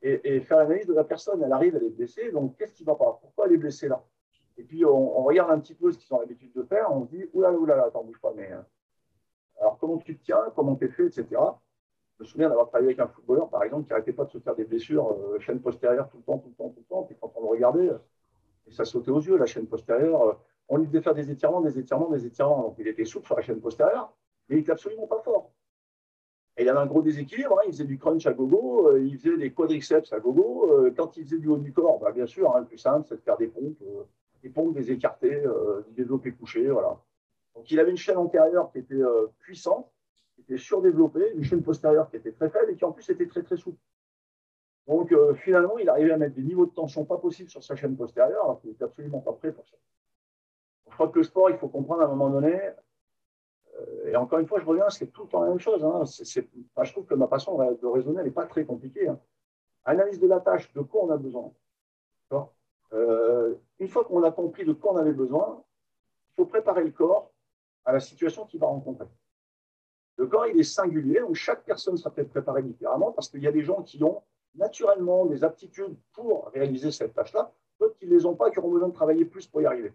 [0.00, 1.42] et, et faire l'analyse de la personne.
[1.42, 3.18] Elle arrive, elle est blessée, donc qu'est-ce qui ne va pas?
[3.20, 4.02] Pourquoi elle est blessée là?
[4.56, 6.92] Et puis, on, regarde un petit peu ce qu'ils ont l'habitude de faire.
[6.92, 8.32] On se dit, oulala, oulala, attends, bouge pas.
[8.36, 8.60] Mais, euh,
[9.60, 11.40] alors, comment tu te tiens, comment tu es fait, etc.
[12.18, 14.38] Je me souviens d'avoir travaillé avec un footballeur, par exemple, qui n'arrêtait pas de se
[14.38, 17.02] faire des blessures, euh, chaîne postérieure tout le temps, tout le temps, tout le temps.
[17.02, 17.98] Puis quand on le regardait, euh,
[18.66, 20.40] et ça sautait aux yeux, la chaîne postérieure.
[20.68, 22.62] on lui faisait faire des étirements, des étirements, des étirements.
[22.62, 24.12] Donc, il était souple sur la chaîne postérieure,
[24.48, 25.50] mais il n'était absolument pas fort.
[26.56, 27.64] Et il avait un gros déséquilibre, hein.
[27.66, 30.90] il faisait du crunch à gogo, il faisait des quadriceps à gogo.
[30.96, 33.16] quand il faisait du haut du corps, bah, bien sûr, hein, le plus simple, c'est
[33.16, 33.82] de faire des pompes
[34.44, 36.68] des pompes, des écartés, euh, du développé couché.
[36.68, 37.00] Voilà.
[37.54, 39.90] Donc il avait une chaîne antérieure qui était euh, puissante,
[40.44, 43.42] était surdéveloppée, une chaîne postérieure qui était très faible et qui en plus était très
[43.42, 43.78] très souple.
[44.86, 47.74] Donc euh, finalement, il arrivait à mettre des niveaux de tension pas possibles sur sa
[47.74, 49.76] chaîne postérieure alors qu'il n'était absolument pas prêt pour ça.
[50.90, 52.60] Je crois que le sport, il faut comprendre à un moment donné,
[54.06, 55.84] et encore une fois, je reviens, c'est tout le temps la même chose.
[55.84, 56.04] Hein.
[56.04, 59.08] je trouve que ma façon de raisonner, n'est pas très compliquée.
[59.08, 59.18] Hein.
[59.84, 61.50] Analyse de la tâche, de quoi on a besoin.
[62.92, 65.64] Euh, une fois qu'on a compris de quoi on avait besoin,
[66.30, 67.32] il faut préparer le corps
[67.84, 69.06] à la situation qu'il va rencontrer.
[70.16, 73.48] Le corps, il est singulier, donc chaque personne sera peut-être préparée différemment parce qu'il y
[73.48, 74.22] a des gens qui ont
[74.54, 78.70] naturellement des aptitudes pour réaliser cette tâche-là, d'autres qui ne les ont pas, qui auront
[78.70, 79.92] besoin de travailler plus pour y arriver.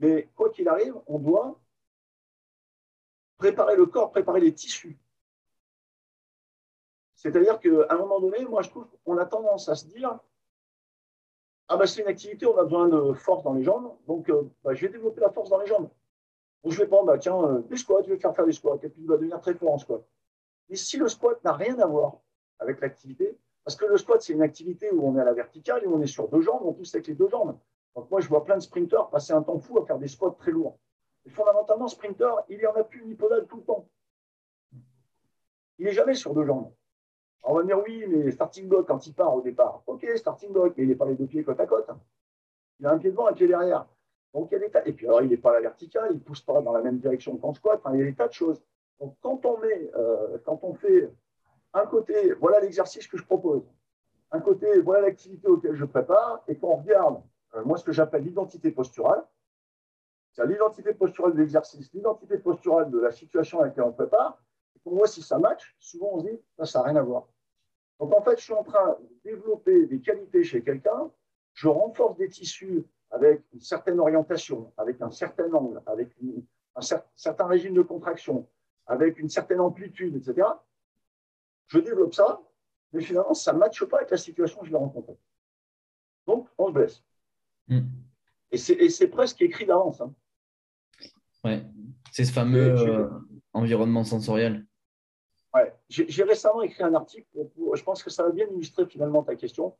[0.00, 1.58] Mais quoi qu'il arrive, on doit
[3.36, 4.96] préparer le corps, préparer les tissus.
[7.14, 10.18] C'est-à-dire qu'à un moment donné, moi je trouve qu'on a tendance à se dire
[11.68, 14.48] ah bah, c'est une activité, on a besoin de force dans les jambes, donc euh,
[14.62, 15.90] bah, je vais développer la force dans les jambes.
[16.62, 18.78] Donc je vais prendre, bah, tiens, euh, des squats, je vais faire faire des squats,
[18.82, 20.04] et puis il va devenir très fort en squat.
[20.68, 22.18] Mais si le squat n'a rien à voir
[22.58, 25.84] avec l'activité, parce que le squat, c'est une activité où on est à la verticale
[25.84, 27.58] et on est sur deux jambes, on pousse avec les deux jambes.
[27.94, 30.34] Donc moi, je vois plein de sprinteurs passer un temps fou à faire des squats
[30.38, 30.78] très lourds.
[31.26, 33.88] Et fondamentalement, sprinter, il y en a plus unipodal tout le temps.
[35.78, 36.72] Il n'est jamais sur deux jambes.
[37.42, 39.82] On va dire oui, mais starting block quand il part au départ.
[39.86, 41.88] Ok, starting block, mais il n'est pas les deux pieds côte à côte.
[42.80, 43.86] Il a un pied devant, un pied derrière.
[44.34, 44.82] Donc il y a des tas.
[44.86, 46.82] Et puis alors il n'est pas à la verticale, il ne pousse pas dans la
[46.82, 47.80] même direction qu'en squat.
[47.92, 48.62] il y a des tas de choses.
[49.00, 51.10] Donc quand on met, euh, quand on fait
[51.74, 53.62] un côté, voilà l'exercice que je propose.
[54.30, 57.22] un côté, voilà l'activité auquel je prépare, et qu'on regarde,
[57.54, 59.24] euh, moi, ce que j'appelle l'identité posturale,
[60.32, 64.38] c'est l'identité posturale de l'exercice, l'identité posturale de la situation à laquelle on prépare,
[64.76, 67.26] et qu'on voit si ça match, souvent on se dit, ça n'a rien à voir.
[67.98, 71.10] Donc en fait, je suis en train de développer des qualités chez quelqu'un,
[71.54, 76.10] je renforce des tissus avec une certaine orientation, avec un certain angle, avec
[76.74, 76.80] un
[77.16, 78.46] certain régime de contraction,
[78.86, 80.46] avec une certaine amplitude, etc.
[81.66, 82.40] Je développe ça,
[82.92, 85.16] mais finalement, ça ne matche pas avec la situation que je vais rencontrer.
[86.26, 87.02] Donc, on se blesse.
[87.68, 87.80] Hmm.
[88.50, 90.00] Et c'est presque écrit d'avance.
[90.00, 90.14] Hein.
[91.44, 91.64] Ouais,
[92.12, 93.08] c'est ce fameux euh,
[93.52, 94.66] environnement sensoriel.
[95.54, 97.26] Ouais, j'ai récemment écrit un article,
[97.74, 99.76] je pense que ça va bien illustrer finalement ta question.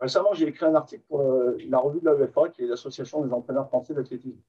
[0.00, 3.24] Récemment, j'ai écrit un article pour euh, la revue de la UEFA, qui est l'Association
[3.24, 4.40] des entraîneurs français d'athlétisme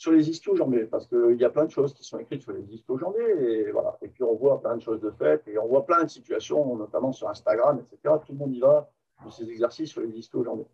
[0.00, 2.62] sur les ischio-jambés, parce qu'il y a plein de choses qui sont écrites sur les
[2.72, 3.98] ischio-jambés, et voilà.
[4.00, 6.74] Et puis on voit plein de choses de fait, et on voit plein de situations,
[6.74, 8.14] notamment sur Instagram, etc.
[8.24, 8.90] Tout le monde y va
[9.26, 10.64] de ces exercices sur les ischio-jambés.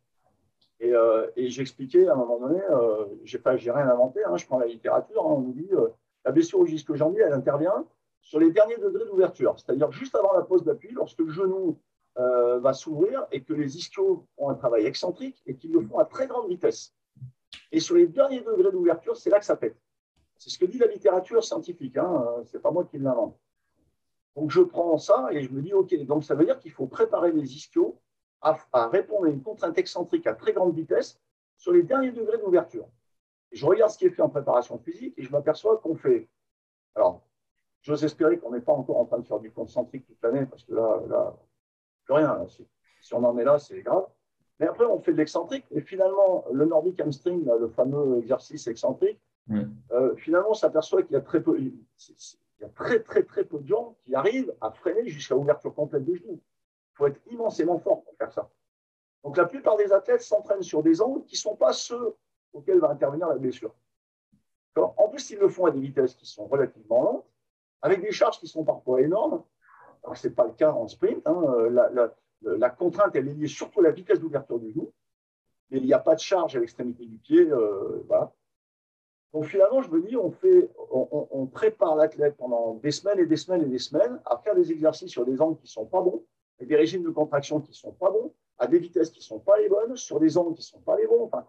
[0.78, 4.36] Et, euh, et j'expliquais à un moment donné, euh, j'ai pas, j'ai rien inventé, hein,
[4.36, 5.88] je prends la littérature, hein, on nous dit euh,
[6.24, 7.84] la blessure au ischio-jambier, elle intervient
[8.20, 11.78] sur les derniers degrés d'ouverture, c'est-à-dire juste avant la pose d'appui, lorsque le genou
[12.18, 15.98] euh, va s'ouvrir et que les ischios ont un travail excentrique et qu'ils le font
[15.98, 16.94] à très grande vitesse.
[17.72, 19.76] Et sur les derniers degrés d'ouverture, c'est là que ça pète.
[20.38, 23.38] C'est ce que dit la littérature scientifique, hein, euh, c'est pas moi qui l'invente.
[24.34, 26.86] Donc je prends ça et je me dis, OK, donc ça veut dire qu'il faut
[26.86, 28.00] préparer les ischios
[28.40, 31.18] à, répondre à une contrainte excentrique à très grande vitesse
[31.56, 32.86] sur les derniers degrés d'ouverture.
[33.52, 36.28] Je regarde ce qui est fait en préparation physique et je m'aperçois qu'on fait.
[36.94, 37.22] Alors,
[37.82, 40.64] j'ose espérer qu'on n'est pas encore en train de faire du concentrique toute l'année parce
[40.64, 41.36] que là, là
[42.06, 42.46] plus rien.
[43.02, 44.06] si on en est là, c'est grave.
[44.58, 45.66] Mais après, on fait de l'excentrique.
[45.70, 49.20] Et finalement, le Nordic hamstring, le fameux exercice excentrique,
[49.92, 51.74] euh, finalement, on s'aperçoit qu'il y a très peu, il
[52.60, 56.04] y a très, très, très peu de gens qui arrivent à freiner jusqu'à ouverture complète
[56.04, 56.40] des genoux.
[56.40, 58.48] Il faut être immensément fort pour faire ça.
[59.22, 62.16] Donc, la plupart des athlètes s'entraînent sur des angles qui ne sont pas ceux
[62.52, 63.74] auxquels va intervenir la blessure.
[64.76, 67.26] En plus, ils le font à des vitesses qui sont relativement lentes,
[67.82, 69.42] avec des charges qui sont parfois énormes.
[70.06, 71.20] Alors, ce n'est pas le cas en sprint.
[71.26, 71.68] Hein.
[71.70, 74.92] La, la, la contrainte, elle est liée surtout à la vitesse d'ouverture du genou,
[75.70, 77.50] mais il n'y a pas de charge à l'extrémité du pied.
[77.50, 78.04] Euh,
[79.32, 83.68] Donc finalement, je me dis, on, prépare l'athlète pendant des semaines et des semaines et
[83.68, 86.24] des semaines à faire des exercices sur des angles qui ne sont pas bons,
[86.58, 89.24] avec des régimes de contraction qui ne sont pas bons, à des vitesses qui ne
[89.24, 91.24] sont pas les bonnes, sur des angles qui ne sont pas les bons.
[91.24, 91.46] Enfin,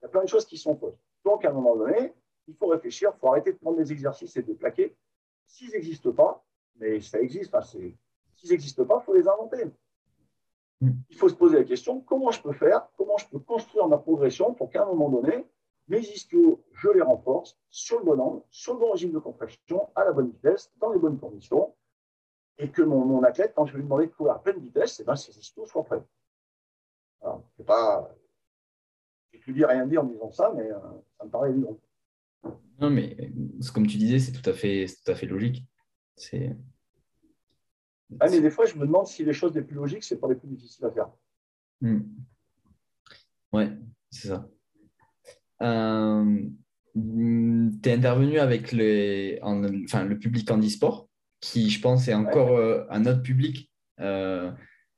[0.00, 0.98] il y a plein de choses qui sont fausses.
[1.24, 2.12] Donc à un moment donné,
[2.48, 4.96] il faut réfléchir, il faut arrêter de prendre des exercices et de plaquer.
[5.46, 6.44] S'ils n'existent pas,
[6.80, 9.64] mais ça existe, enfin, s'ils n'existent pas, il faut les inventer.
[10.80, 13.98] Il faut se poser la question comment je peux faire, comment je peux construire ma
[13.98, 15.44] progression pour qu'à un moment donné,
[15.88, 19.90] mes ischios, je les renforce sur le bon angle, sur le bon régime de contraction,
[19.94, 21.74] à la bonne vitesse, dans les bonnes conditions,
[22.58, 25.04] et que mon, athlète, quand je vais lui demander de courir à pleine vitesse, eh
[25.04, 26.02] ben, ses ischios soient prêts.
[27.20, 28.10] Alors, c'est pas.
[29.32, 30.78] J'ai tout dit, rien dit en disant ça, mais euh,
[31.18, 31.78] ça me paraît évident.
[32.80, 33.16] Non, mais
[33.74, 35.64] comme tu disais, c'est tout à fait, tout à fait logique.
[36.16, 36.56] C'est
[38.18, 40.28] ah, mais des fois, je me demande si les choses les plus logiques, c'est pas
[40.28, 41.08] les plus difficiles à faire.
[41.80, 42.00] Hmm.
[43.52, 43.70] Ouais,
[44.10, 44.48] c'est ça.
[45.62, 46.40] Euh,
[46.94, 51.08] tu es intervenu avec les, enfin, le public handisport,
[51.40, 53.70] qui, je pense, est encore euh, un autre public
[54.00, 54.50] euh,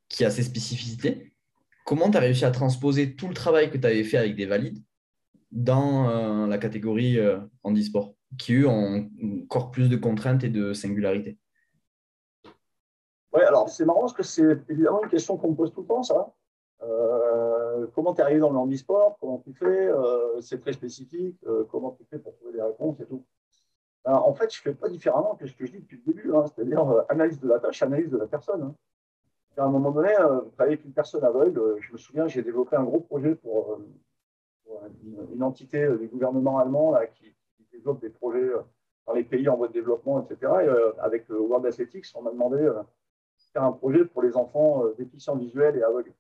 [0.09, 1.35] qui a ses spécificités.
[1.85, 4.46] Comment tu as réussi à transposer tout le travail que tu avais fait avec des
[4.46, 4.83] valides
[5.51, 7.18] dans la catégorie
[7.62, 9.11] handisport, qui, eux, ont
[9.42, 11.38] encore plus de contraintes et de singularités?
[13.34, 15.86] Oui, alors c'est marrant parce que c'est évidemment une question qu'on me pose tout le
[15.86, 16.32] temps, ça.
[16.82, 19.88] Euh, comment tu es arrivé dans le handisport Comment tu fais?
[19.88, 21.38] Euh, C'est très spécifique.
[21.46, 23.24] Euh, comment tu fais pour trouver des réponses et tout?
[24.04, 26.34] En fait, je ne fais pas différemment que ce que je dis depuis le début,
[26.34, 28.62] hein, c'est-à-dire analyse de la tâche, analyse de la personne.
[28.62, 28.74] Hein.
[29.56, 30.12] À un moment donné,
[30.58, 33.78] avec une personne aveugle, je me souviens, j'ai développé un gros projet pour,
[35.04, 37.32] une, entité du gouvernement allemand qui,
[37.72, 38.50] développe des projets
[39.06, 40.52] dans les pays en voie de développement, etc.
[40.64, 42.68] Et, avec World Athletics, on m'a demandé
[43.52, 46.12] faire un projet pour les enfants euh, déficients visuels et aveugles.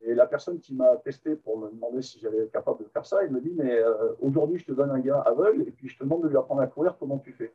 [0.00, 3.04] Et la personne qui m'a testé pour me demander si j'allais être capable de faire
[3.04, 5.88] ça, il me dit, mais euh, aujourd'hui, je te donne un gars aveugle et puis
[5.88, 7.52] je te demande de lui apprendre à courir, comment tu fais?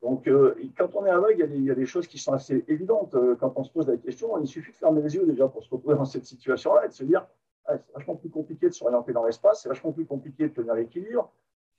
[0.00, 3.14] Donc, euh, quand on est aveugle, il y, a des, choses qui sont assez évidentes.
[3.38, 5.70] Quand on se pose la question, il suffit de fermer les yeux déjà pour se
[5.70, 7.24] retrouver dans cette situation-là et de se dire,
[7.66, 10.74] ah, c'est vachement plus compliqué de s'orienter dans l'espace, c'est vachement plus compliqué de tenir
[10.74, 11.30] l'équilibre.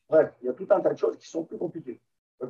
[0.07, 1.99] Bref, il y a tout un tas de choses qui sont plus compliquées.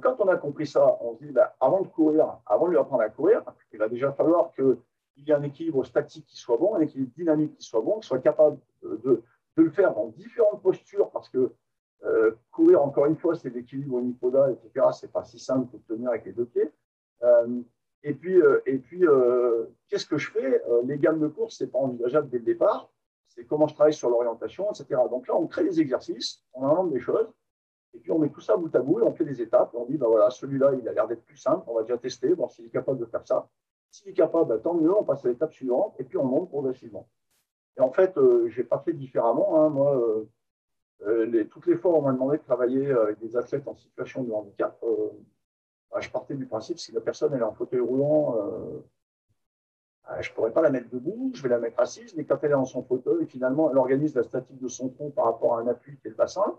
[0.02, 2.78] Quand on a compris ça, on se dit, ben, avant de courir, avant de lui
[2.78, 4.78] apprendre à courir, il va déjà falloir qu'il
[5.18, 8.06] y ait un équilibre statique qui soit bon, un équilibre dynamique qui soit bon, qu'il
[8.06, 9.22] soit capable de,
[9.56, 11.52] le faire dans différentes postures, parce que
[12.06, 14.88] euh, courir, encore une fois, c'est l'équilibre unipodal, etc.
[14.94, 16.72] Ce n'est pas si simple de tenir avec les deux pieds.
[17.22, 17.62] Euh,
[18.04, 19.06] et puis, euh, et puis
[19.88, 22.90] qu'est-ce que je fais Les gammes de course, ce n'est pas envisageable dès le départ.
[23.28, 25.02] C'est comment je travaille sur l'orientation, etc.
[25.10, 27.28] Donc là, on crée des exercices, on invente des choses,
[27.94, 29.72] et puis on met tout ça bout à bout et on fait des étapes.
[29.74, 32.34] on dit, ben voilà, celui-là, il a l'air d'être plus simple, on va déjà tester,
[32.34, 33.48] voir s'il est capable de faire ça.
[33.92, 36.50] S'il est capable, ben, tant mieux, on passe à l'étape suivante, et puis on monte
[36.50, 37.08] progressivement.
[37.78, 39.62] Et en fait, euh, je n'ai pas fait différemment.
[39.62, 39.70] Hein.
[39.70, 40.30] Moi, euh,
[41.08, 44.32] euh, toutes les fois on m'a demandé de travailler avec des athlètes en situation de
[44.32, 44.80] handicap,
[45.92, 48.36] bah, je partais du principe si la personne est en fauteuil roulant,
[50.06, 52.38] bah, je ne pourrais pas la mettre debout, je vais la mettre assise, mais quand
[52.44, 55.58] elle est dans son fauteuil, finalement, elle organise la statique de son tronc par rapport
[55.58, 56.58] à un appui qui est le bassin.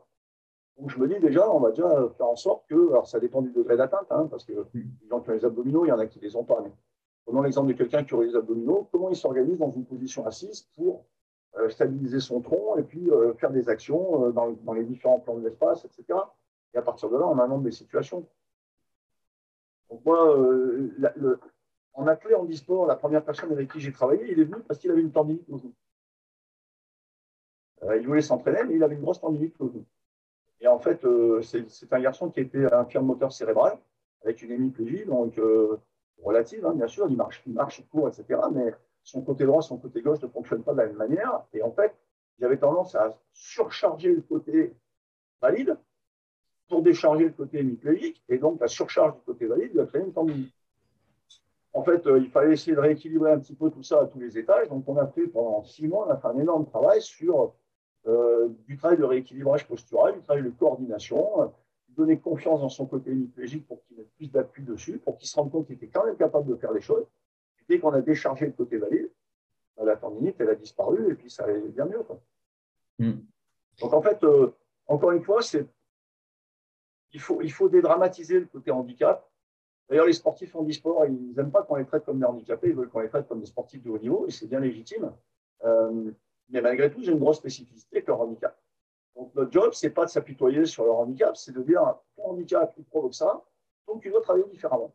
[0.79, 3.43] Donc je me dis déjà, on va déjà faire en sorte que, alors ça dépend
[3.43, 5.99] du degré d'atteinte, hein, parce que les gens qui ont les abdominaux, il y en
[5.99, 6.61] a qui ne les ont pas.
[6.63, 6.73] Mais
[7.25, 10.63] prenons l'exemple de quelqu'un qui aurait les abdominaux, comment il s'organise dans une position assise
[10.75, 11.05] pour
[11.57, 15.39] euh, stabiliser son tronc et puis euh, faire des actions euh, dans, les différents plans
[15.39, 16.19] de l'espace, etc.
[16.75, 18.27] Et à partir de là, on invente des situations.
[19.89, 20.37] Donc moi,
[21.93, 24.81] en athlète en e-sport, la première personne avec qui j'ai travaillé, il est venu parce
[24.81, 25.75] qu'il avait une tendinite au genou.
[27.97, 29.85] il voulait s'entraîner, mais il avait une grosse tendinite au genou.
[30.64, 31.07] Et en fait,
[31.42, 33.77] c'est un garçon qui était infirme moteur cérébral,
[34.24, 35.38] avec une hémiplégie, donc
[36.22, 38.40] relative, hein, bien sûr, il marche, il marche, court, etc.
[38.50, 38.72] Mais
[39.03, 41.42] son côté droit, son côté gauche ne fonctionnent pas de la même manière.
[41.53, 41.94] Et en fait,
[42.38, 44.74] il avait tendance à surcharger le côté
[45.42, 45.77] valide
[46.68, 48.22] pour décharger le côté hémiplégique.
[48.31, 50.55] Et donc, la surcharge du côté valide lui a créé une tendinite.
[51.74, 54.18] En fait, euh, il fallait essayer de rééquilibrer un petit peu tout ça à tous
[54.18, 54.68] les étages.
[54.68, 57.46] Donc, on a fait pendant six mois, on a fait un énorme travail sur euh,
[58.67, 61.53] du travail de rééquilibrage postural, du travail de coordination,
[61.95, 65.37] donner confiance dans son côté hémiplégique pour qu'il mette plus d'appui dessus, pour qu'il se
[65.37, 67.07] rende compte qu'il était quand même capable de faire les choses.
[67.69, 69.11] dès qu'on a déchargé le côté valide,
[69.77, 72.05] bah, la tendinite, elle a disparu et puis ça allait bien mieux.
[72.99, 73.21] Hmm.
[73.81, 74.53] Donc en fait, euh,
[74.87, 75.40] encore une fois,
[77.12, 79.29] il faut, il faut dédramatiser le côté handicap.
[79.88, 82.75] D'ailleurs, les sportifs en e-sport, ils n'aiment pas qu'on les traite comme des handicapés, ils
[82.75, 85.12] veulent qu'on les traite comme des sportifs de haut niveau, et c'est bien légitime.
[85.64, 86.11] Euh,
[86.50, 88.57] mais malgré tout, j'ai une grosse spécificité que leur handicap.
[89.16, 92.30] Donc notre job, ce n'est pas de s'apitoyer sur leur handicap, c'est de dire ton
[92.30, 93.42] handicap, il provoque ça,
[93.87, 94.92] donc tu dois travailler différemment.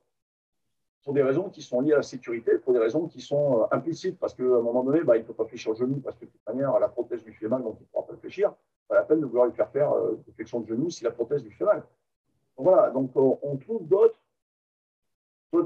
[1.04, 3.66] Pour des raisons qui sont liées à la sécurité, pour des raisons qui sont euh,
[3.72, 6.18] implicites, parce qu'à un moment donné, bah, il ne peut pas fléchir le genou, parce
[6.18, 8.20] que de toute manière, la prothèse lui fait mal, donc il ne pourra pas le
[8.20, 8.54] fléchir.
[8.88, 11.12] Pas la peine de vouloir lui faire faire euh, des flexions de genou si la
[11.12, 11.84] prothèse lui fait mal.
[12.58, 14.20] Donc voilà, donc on, trouve d'autres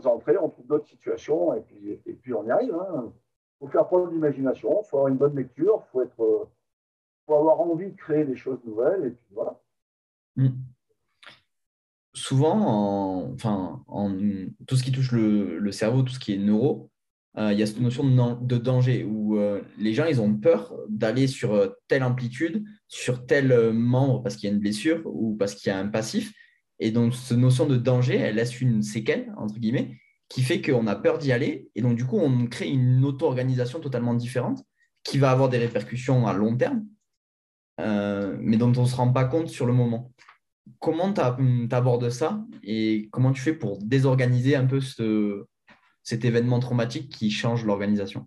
[0.06, 2.76] entrées, on trouve d'autres situations, et puis, et puis on y arrive.
[2.76, 3.12] Hein.
[3.64, 6.46] Faut faire preuve d'imagination, il faut avoir une bonne lecture, il faut euh,
[7.26, 9.60] faut avoir envie de créer des choses nouvelles, et puis voilà.
[10.36, 10.50] Hmm.
[12.14, 14.12] Souvent, en, enfin, en
[14.68, 16.92] tout ce qui touche le, cerveau, tout ce qui est neuro,
[17.38, 20.76] euh, il y a cette notion de, danger où euh, les gens ils ont peur
[20.90, 25.56] d'aller sur telle amplitude, sur tel membre parce qu'il y a une blessure ou parce
[25.56, 26.34] qu'il y a un passif.
[26.80, 29.98] Et donc, cette notion de danger, elle laisse une séquelle, entre guillemets,
[30.34, 31.70] qui fait qu'on a peur d'y aller.
[31.76, 34.64] Et donc, du coup, on crée une auto-organisation totalement différente
[35.04, 36.84] qui va avoir des répercussions à long terme
[37.80, 40.12] euh, mais dont on ne se rend pas compte sur le moment.
[40.80, 41.22] Comment tu
[41.72, 45.46] abordes ça et comment tu fais pour désorganiser un peu ce,
[46.02, 48.26] cet événement traumatique qui change l'organisation?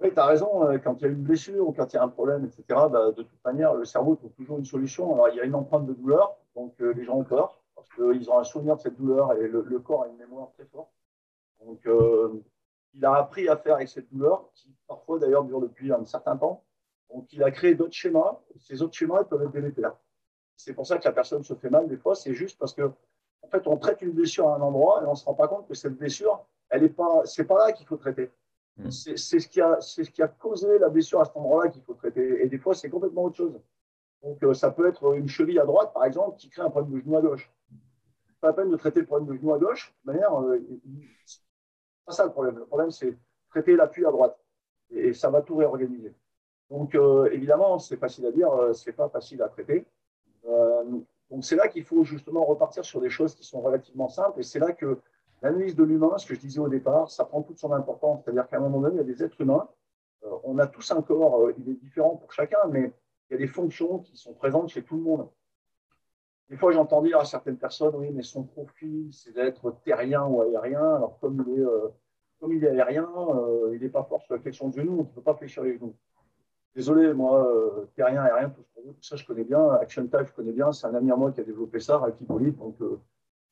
[0.00, 0.70] Oui, tu as raison.
[0.70, 2.62] Euh, quand il y a une blessure ou quand il y a un problème, etc.,
[2.90, 5.12] bah, de toute manière, le cerveau trouve toujours une solution.
[5.12, 7.88] Alors, il y a une empreinte de douleur, donc euh, les gens ont peur parce
[7.90, 10.90] qu'ils ont un souvenir de cette douleur et le, corps a une mémoire très forte.
[11.60, 11.86] Donc,
[12.94, 16.36] il a appris à faire avec cette douleur, qui parfois d'ailleurs dure depuis un certain
[16.36, 16.64] temps.
[17.10, 18.40] Donc, il a créé d'autres schémas.
[18.58, 19.96] Ces autres schémas peuvent être délétères.
[20.56, 22.16] C'est pour ça que la personne se fait mal des fois.
[22.16, 22.90] C'est juste parce que,
[23.42, 25.46] en fait, on traite une blessure à un endroit et on ne se rend pas
[25.46, 28.32] compte que cette blessure, elle est pas, c'est pas là qu'il faut traiter.
[28.76, 28.90] Hmm.
[28.90, 31.82] C'est ce qui a, c'est ce qui a causé la blessure à cet endroit-là qu'il
[31.82, 32.42] faut traiter.
[32.42, 33.60] Et des fois, c'est complètement autre chose.
[34.22, 36.92] Donc, euh, ça peut être une cheville à droite, par exemple, qui crée un problème
[36.92, 37.50] de genou à gauche.
[38.40, 39.94] Pas la peine de traiter le problème de genou à gauche.
[40.04, 40.58] De manière, euh,
[41.24, 41.40] c'est
[42.06, 42.56] pas ça le problème.
[42.56, 43.16] Le problème, c'est
[43.50, 44.38] traiter l'appui à droite.
[44.90, 46.14] Et ça va tout réorganiser.
[46.70, 49.86] Donc, euh, évidemment, c'est facile à dire, euh, c'est pas facile à traiter.
[51.30, 54.40] Donc, c'est là qu'il faut justement repartir sur des choses qui sont relativement simples.
[54.40, 54.98] Et c'est là que
[55.42, 58.22] l'analyse de l'humain, ce que je disais au départ, ça prend toute son importance.
[58.24, 59.68] C'est-à-dire qu'à un moment donné, il y a des êtres humains.
[60.44, 62.92] on a tous un corps, il est différent pour chacun, mais
[63.28, 65.28] il y a des fonctions qui sont présentes chez tout le monde.
[66.48, 70.40] Des fois, j'entends dire à certaines personnes, oui, mais son profil, c'est d'être terrien ou
[70.40, 70.94] aérien.
[70.96, 71.66] Alors, comme il est,
[72.40, 73.08] comme il est aérien,
[73.72, 75.74] il n'est pas fort sur la flexion de genoux, on ne peut pas fléchir les
[75.74, 75.94] genoux.
[76.78, 79.68] Désolé, moi, euh, terrien, aérien, tout, tout ça, je connais bien.
[79.72, 80.70] Action Type, je connais bien.
[80.70, 82.56] C'est un ami à moi qui a développé ça, avec Hippolyte.
[82.56, 83.00] Donc, euh,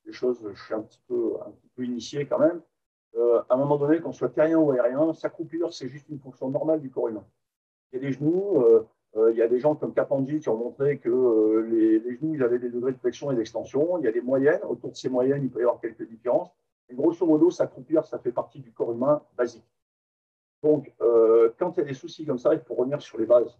[0.05, 2.61] les choses, je suis un petit peu, un petit peu initié quand même.
[3.15, 6.49] Euh, à un moment donné, qu'on soit terrien ou aérien, s'accroupir, c'est juste une fonction
[6.49, 7.25] normale du corps humain.
[7.91, 8.63] Il y a des genoux,
[9.15, 12.59] il y a des gens comme Capandi qui ont montré que les, les, genoux, avaient
[12.59, 13.97] des degrés de flexion et d'extension.
[13.97, 14.61] Il y a des moyennes.
[14.67, 16.51] Autour de ces moyennes, il peut y avoir quelques différences.
[16.89, 19.65] Et grosso modo, s'accroupir, ça fait partie du corps humain basique.
[20.63, 23.25] Donc, euh, quand il y a des soucis comme ça, il faut revenir sur les
[23.25, 23.57] bases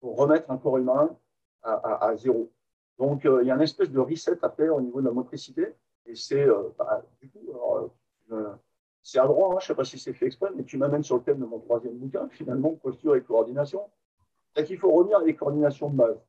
[0.00, 1.16] pour remettre un corps humain
[1.62, 2.50] à, zéro.
[2.98, 5.12] Donc, euh, il y a une espèce de reset à faire au niveau de la
[5.12, 5.74] motricité.
[6.06, 7.52] Et c'est, euh, bah, du coup,
[9.02, 11.02] c'est à droit, hein, je ne sais pas si c'est fait exprès, mais tu m'amènes
[11.02, 13.82] sur le thème de mon troisième bouquin, finalement, posture et coordination.
[14.54, 16.20] C'est qu'il faut revenir à des coordinations de base.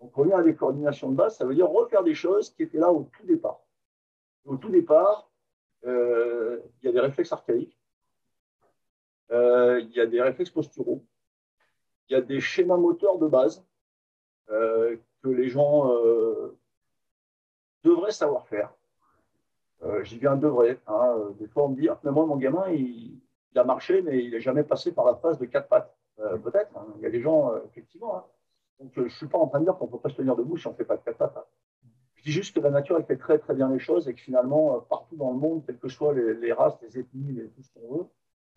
[0.00, 2.78] Donc, revenir à des coordinations de base, ça veut dire refaire des choses qui étaient
[2.78, 3.60] là au tout départ.
[4.44, 5.30] Au tout départ,
[5.84, 7.78] il y a des réflexes archaïques
[9.32, 11.02] euh, il y a des réflexes posturaux,
[12.08, 13.64] il y a des schémas moteurs de base
[14.50, 16.58] euh, que les gens euh,
[17.82, 18.72] devraient savoir faire.
[20.02, 20.78] J'y viens devrait.
[20.86, 21.32] Hein.
[21.40, 23.20] Des fois, on me dit ah, mais moi, mon gamin, il,
[23.56, 25.92] a marché, mais il n'est jamais passé par la phase de quatre pattes.
[26.42, 26.76] Peut-être.
[26.76, 26.86] Hein.
[26.96, 28.16] Il y a des gens, effectivement.
[28.16, 28.24] Hein.
[28.80, 30.36] Donc, je ne suis pas en train de dire qu'on ne peut pas se tenir
[30.36, 31.46] debout si on ne fait pas de quatre pattes.
[32.14, 34.20] Je dis juste que la nature, elle fait très, très bien les choses et que
[34.20, 37.96] finalement, partout dans le monde, quelles que soient les, races, les ethnies, tout ce qu'on
[37.96, 38.06] veut,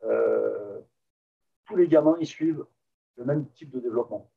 [0.03, 0.79] euh,
[1.65, 2.65] tous les gamins, ils suivent
[3.15, 4.29] le même type de développement.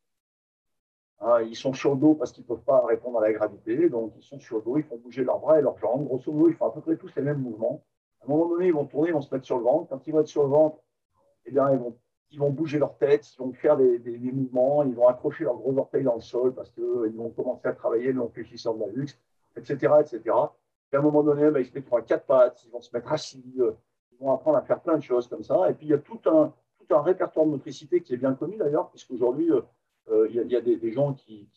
[1.20, 3.88] Hein, ils sont sur le dos parce qu'ils ne peuvent pas répondre à la gravité,
[3.88, 6.06] donc ils sont sur le dos, ils font bouger leurs bras et leurs jambes.
[6.06, 7.84] Grosso modo, ils font à peu près tous les mêmes mouvements.
[8.20, 9.88] À un moment donné, ils vont tourner, ils vont se mettre sur le ventre.
[9.88, 10.78] Quand ils vont être sur le ventre,
[11.44, 11.98] eh bien, ils, vont,
[12.30, 13.98] ils vont bouger leur tête, ils vont faire des,
[14.32, 17.72] mouvements, ils vont accrocher leurs gros orteils dans le sol parce qu'ils vont commencer à
[17.72, 19.18] travailler le long-fléchisseur de la luxe,
[19.56, 19.94] etc.
[20.00, 20.20] etc.
[20.92, 22.94] Et à un moment donné, ben, ils se mettent à quatre pattes, ils vont se
[22.94, 23.72] mettre assis, euh,
[24.20, 25.70] vont apprendre à faire plein de choses comme ça.
[25.70, 26.52] Et puis, il y a tout un,
[26.90, 29.60] répertoire de motricité qui est bien connu d'ailleurs, puisqu'aujourd'hui, euh,
[30.10, 31.48] euh, il y a, des, gens qui,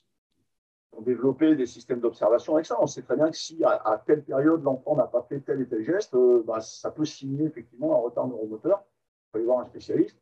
[0.91, 2.76] ont développé des systèmes d'observation avec ça.
[2.82, 5.67] On sait très bien que si à, telle période, l'enfant n'a pas fait tel et
[5.67, 8.84] tel geste, euh, bah, ça peut signer effectivement un retard neuromoteur.
[8.84, 10.17] Il faut aller voir un spécialiste.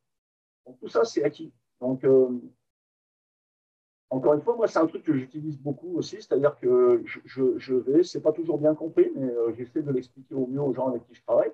[0.65, 1.51] Donc, tout ça, c'est acquis.
[1.81, 2.05] Donc,
[4.09, 7.73] encore une fois, moi, c'est un truc que j'utilise beaucoup aussi, c'est-à-dire que je, je,
[7.75, 11.05] vais, c'est pas toujours bien compris, mais j'essaie de l'expliquer au mieux aux gens avec
[11.07, 11.51] qui je travaille.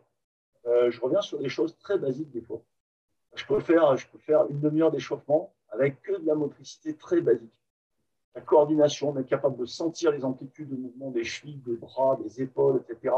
[0.68, 2.62] Euh, je reviens sur des choses très basiques des fois.
[3.36, 7.22] Je peux faire, je peux faire une demi-heure d'échauffement avec que de la motricité très
[7.22, 7.52] basique.
[8.34, 12.42] La coordination, on capable de sentir les amplitudes de mouvement des chevilles, des bras, des
[12.42, 13.14] épaules, etc.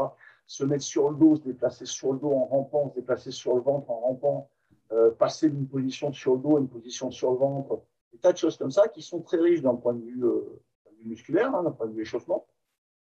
[0.46, 3.54] Se mettre sur le dos, se déplacer sur le dos en rampant, se déplacer sur
[3.54, 4.50] le ventre en rampant,
[4.92, 7.82] euh, passer d'une position sur le dos à une position sur le ventre.
[8.12, 10.60] Des tas de choses comme ça qui sont très riches d'un point de vue, euh,
[11.04, 12.46] musculaire, hein, d'un point de vue échauffement,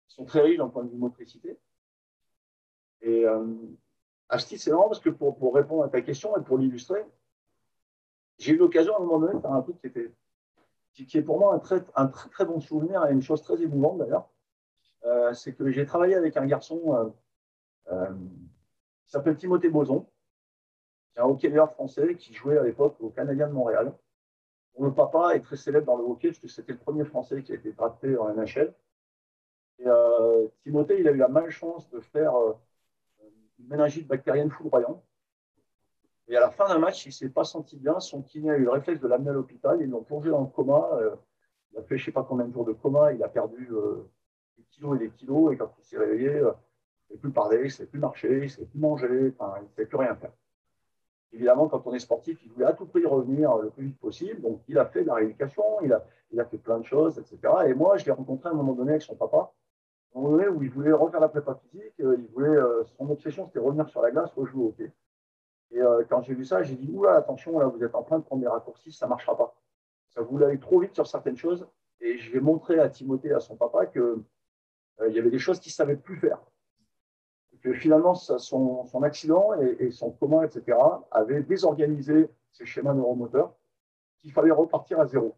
[0.07, 1.57] qui sont très riches d'un point de vue motricité.
[3.01, 3.25] Et,
[4.39, 7.05] titre, c'est marrant parce que pour, pour, répondre à ta question et pour l'illustrer,
[8.38, 10.11] j'ai eu l'occasion à un moment donné de faire un truc qui, était,
[10.93, 13.61] qui, est pour moi un très, un très, très bon souvenir et une chose très
[13.61, 14.29] émouvante d'ailleurs.
[15.05, 18.13] Euh, c'est que j'ai travaillé avec un garçon euh, euh,
[19.05, 20.05] qui s'appelle Timothée Boson,
[21.18, 23.93] qui est un hockeyeur français qui jouait à l'époque au Canadien de Montréal.
[24.80, 27.51] le papa est très célèbre dans le hockey parce que c'était le premier Français qui
[27.51, 28.74] a été drafté en NHL.
[29.80, 29.86] Et
[30.63, 32.34] Timothée, il a eu la malchance de faire
[33.59, 35.03] une méningite bactérienne foudroyante.
[36.28, 37.99] Et à la fin d'un match, il ne s'est pas senti bien.
[37.99, 39.78] Son kiné a eu le réflexe de l'amener à l'hôpital.
[39.82, 40.89] Ils l'ont plongé dans le coma.
[40.93, 41.15] Euh,
[41.72, 43.13] il a fait je ne sais pas combien de jours de coma.
[43.13, 44.09] Il a perdu euh,
[44.57, 45.53] des kilos et des kilos.
[45.53, 46.51] Et quand il s'est réveillé, euh,
[47.09, 49.34] il ne savait plus parler, il ne savait plus marcher, il ne savait plus manger.
[49.39, 50.34] Enfin, il ne savait plus rien faire.
[51.34, 54.41] Évidemment, quand on est sportif, il voulait à tout prix revenir le plus vite possible.
[54.41, 57.39] Donc, il a fait de la rééducation, il a, fait plein de choses, etc.
[57.67, 59.51] Et moi, je l'ai rencontré à un moment donné avec son papa
[60.17, 63.09] un moment donné où il voulait refaire la prépa physique, euh, il voulait, euh, son
[63.09, 64.91] obsession, c'était revenir sur la glace, rejouer au hockey.
[65.71, 68.19] Et euh, quand j'ai vu ça, j'ai dit, oula, attention, là, vous êtes en train
[68.19, 69.55] de prendre des raccourcis, ça ne marchera pas.
[70.09, 71.67] Ça voulait aller trop vite sur certaines choses.
[71.99, 74.23] Et je vais montrer à Timothée, à son papa, qu'il
[75.07, 76.39] il y avait des choses qu'il ne savait plus faire.
[77.62, 80.78] Que finalement, son, accident et, son coma, etc.,
[81.12, 83.53] avaient désorganisé ses schémas neuromoteurs,
[84.20, 85.36] qu'il fallait repartir à zéro.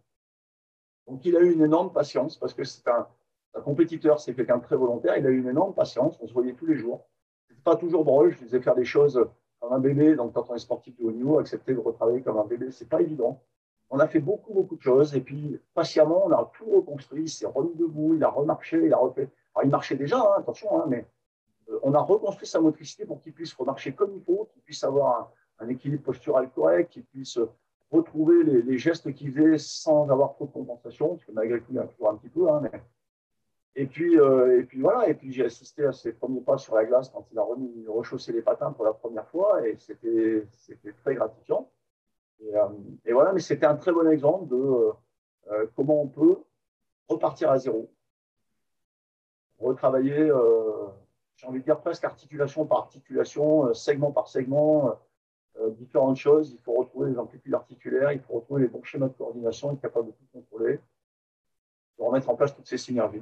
[1.08, 3.08] Donc, il a eu une énorme patience parce que c'est un,
[3.64, 5.18] compétiteur, c'est quelqu'un de très volontaire.
[5.18, 6.18] Il a eu une énorme patience.
[6.22, 7.08] On se voyait tous les jours.
[7.48, 8.32] C'était pas toujours drôle.
[8.32, 9.28] Je faisais faire des choses
[9.60, 10.16] comme un bébé.
[10.16, 12.88] Donc, quand on est sportif de haut niveau, accepter de retravailler comme un bébé, c'est
[12.88, 13.42] pas évident.
[13.90, 15.16] On a fait beaucoup, beaucoup de choses.
[15.16, 17.24] Et puis, patiemment, on a tout reconstruit.
[17.24, 18.14] Il s'est remis debout.
[18.14, 18.86] Il a remarché.
[18.86, 19.30] Il a refait.
[19.56, 21.08] Alors, il marchait déjà, hein, attention, hein, mais
[21.84, 25.32] on a reconstruit sa motricité pour qu'il puisse remarcher comme il faut, qu'il puisse avoir
[25.60, 27.40] un, équilibre postural correct, qu'il puisse
[27.92, 31.80] retrouver les, gestes qu'il faisait sans avoir trop de compensation, parce que malgré tout, y
[31.80, 32.62] a toujours un petit peu, hein,
[33.76, 36.76] et puis, euh, et puis voilà, et puis j'ai assisté à ses premiers pas sur
[36.76, 37.46] la glace quand il a
[37.88, 40.46] rechaussé les patins pour la première fois, et c'était
[41.02, 41.72] très gratifiant.
[42.42, 42.68] Et, euh,
[43.06, 44.92] et, voilà, mais c'était un très bon exemple de
[45.52, 46.40] euh, comment on peut
[47.08, 47.90] repartir à zéro,
[49.60, 50.30] retravailler,
[51.40, 55.00] j'ai envie de dire presque articulation par articulation, segment par segment,
[55.78, 56.52] différentes choses.
[56.52, 59.82] Il faut retrouver les amplitudes articulaires, il faut retrouver les bons schémas de coordination, être
[59.82, 60.80] capable de tout contrôler,
[61.98, 63.22] de remettre en place toutes ces synergies.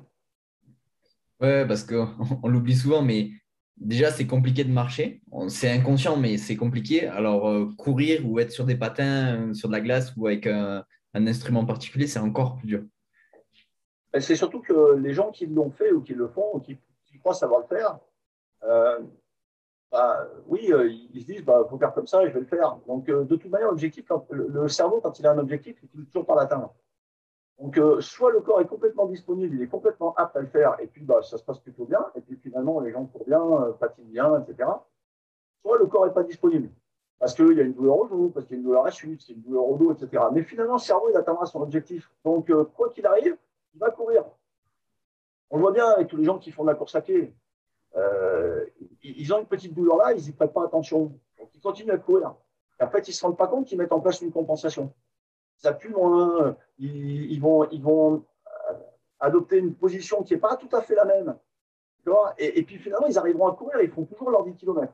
[1.39, 2.07] Ouais, parce qu'on
[2.47, 3.29] l'oublie souvent, mais
[3.77, 5.21] déjà, c'est compliqué de marcher.
[5.49, 7.07] C'est inconscient, mais c'est compliqué.
[7.07, 10.83] Alors, euh, courir ou être sur des patins, sur de la glace ou avec un,
[11.13, 12.83] instrument particulier, c'est encore plus dur.
[14.19, 16.77] C'est surtout que les gens qui l'ont fait ou qui le font ou qui,
[17.19, 17.97] croient savoir le faire,
[18.63, 18.99] euh,
[19.91, 22.45] bah, oui, euh, ils se disent, il bah, faut faire comme ça je vais le
[22.45, 22.77] faire.
[22.87, 26.25] Donc, de toute manière, l'objectif, le, cerveau, quand il a un objectif, il finit toujours
[26.25, 26.73] par l'atteindre.
[27.59, 30.77] Donc, euh, soit le corps est complètement disponible, il est complètement apte à le faire,
[30.79, 33.41] et puis bah, ça se passe plutôt bien, et puis finalement les gens courent bien,
[33.41, 34.69] euh, patinent bien, etc.
[35.63, 36.69] Soit le corps n'est pas disponible,
[37.17, 38.85] parce qu'il y a une douleur au genou, parce qu'il y a une douleur à
[38.85, 40.23] la chute, une douleur au dos, etc.
[40.31, 42.11] Mais finalement, le cerveau, il atteindra son objectif.
[42.23, 43.35] Donc, euh, quoi qu'il arrive,
[43.73, 44.23] il va courir.
[45.49, 47.33] On le voit bien avec tous les gens qui font de la course à pied.
[49.03, 51.17] Ils ont une petite douleur là, ils n'y prêtent pas attention.
[51.37, 52.35] Donc, ils continuent à courir.
[52.79, 54.93] Et en fait, ils ne se rendent pas compte qu'ils mettent en place une compensation
[55.57, 58.23] ça pue moins, ils, vont, ils vont
[58.69, 58.73] euh,
[59.19, 61.37] adopter une position qui n'est pas tout à fait la même.
[62.37, 64.93] Et, et, puis finalement, ils arriveront à courir, ils font toujours leurs 10 km.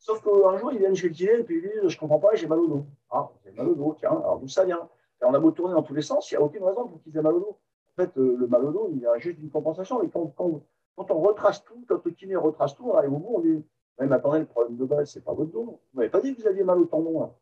[0.00, 2.18] Sauf qu'un jour, ils viennent chez le kiné et puis ils disent Je ne comprends
[2.18, 2.86] pas, j'ai mal au dos.
[3.08, 4.88] Ah, j'ai mal au dos, tiens, alors d'où ça vient?
[5.22, 7.00] Et On a beau tourner dans tous les sens, il n'y a aucune raison pour
[7.02, 7.58] qu'ils aient mal au dos.
[7.92, 10.02] En fait, euh, le mal au dos, il y a juste une compensation.
[10.02, 11.77] Et quand, on retrace tout,
[12.18, 13.64] kiné retrace tout, on arrive au bout, on dit
[13.98, 15.80] Mais attendez, le problème de base, ce n'est pas votre dos.
[15.92, 17.32] Vous n'avez pas dit que vous aviez mal au tendon.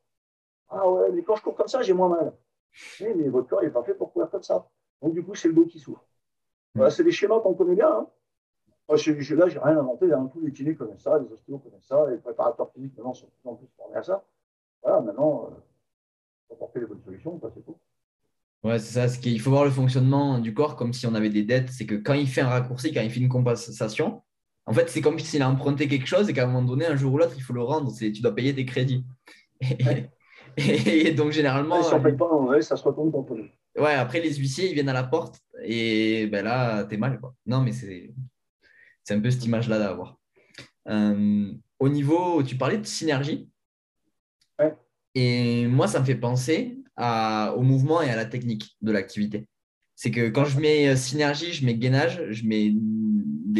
[0.68, 2.32] Ah ouais, mais quand je cours comme ça, j'ai moins mal.
[3.00, 4.68] Mais votre corps n'est pas fait pour courir comme ça.
[5.02, 6.04] Donc, du coup, c'est le dos qui souffre.
[6.90, 7.90] C'est des schémas qu'on connaît bien.
[7.90, 8.06] Hein.
[8.88, 10.12] Moi, je, là, j'ai rien inventé.
[10.12, 10.28] Hein.
[10.32, 13.32] Tous les kinés connaissent ça, les ostéos connaissent ça, les préparateurs physiques maintenant sont de
[13.40, 14.24] plus en plus formés à ça.
[14.82, 17.76] Voilà, maintenant, il faut apporter les bonnes solutions, c'est tout.
[18.62, 19.20] Ouais, c'est ça.
[19.24, 21.70] Il faut voir le fonctionnement du corps comme si on avait des dettes.
[21.70, 24.22] C'est que quand il fait un raccourci, quand il fait une compensation,
[24.66, 26.96] en fait, c'est comme s'il a emprunté quelque chose et qu'à un moment donné, un
[26.96, 27.92] jour ou l'autre, il faut le rendre.
[27.96, 29.04] Tu dois payer des crédits.
[30.56, 31.82] Et donc, généralement.
[31.82, 33.46] Si on ne pas, ça se retourne contre nous.
[33.78, 37.20] Ouais, après, les huissiers, ils viennent à la porte et ben là, t'es mal.
[37.20, 37.34] Quoi.
[37.44, 38.14] Non, mais c'est
[39.10, 40.18] un peu cette image-là d'avoir.
[40.88, 43.50] Euh, au niveau, tu parlais de synergie.
[44.58, 44.74] Ouais.
[45.14, 49.46] Et moi, ça me fait penser à, au mouvement et à la technique de l'activité.
[49.94, 52.72] C'est que quand je mets euh, synergie, je mets gainage, je mets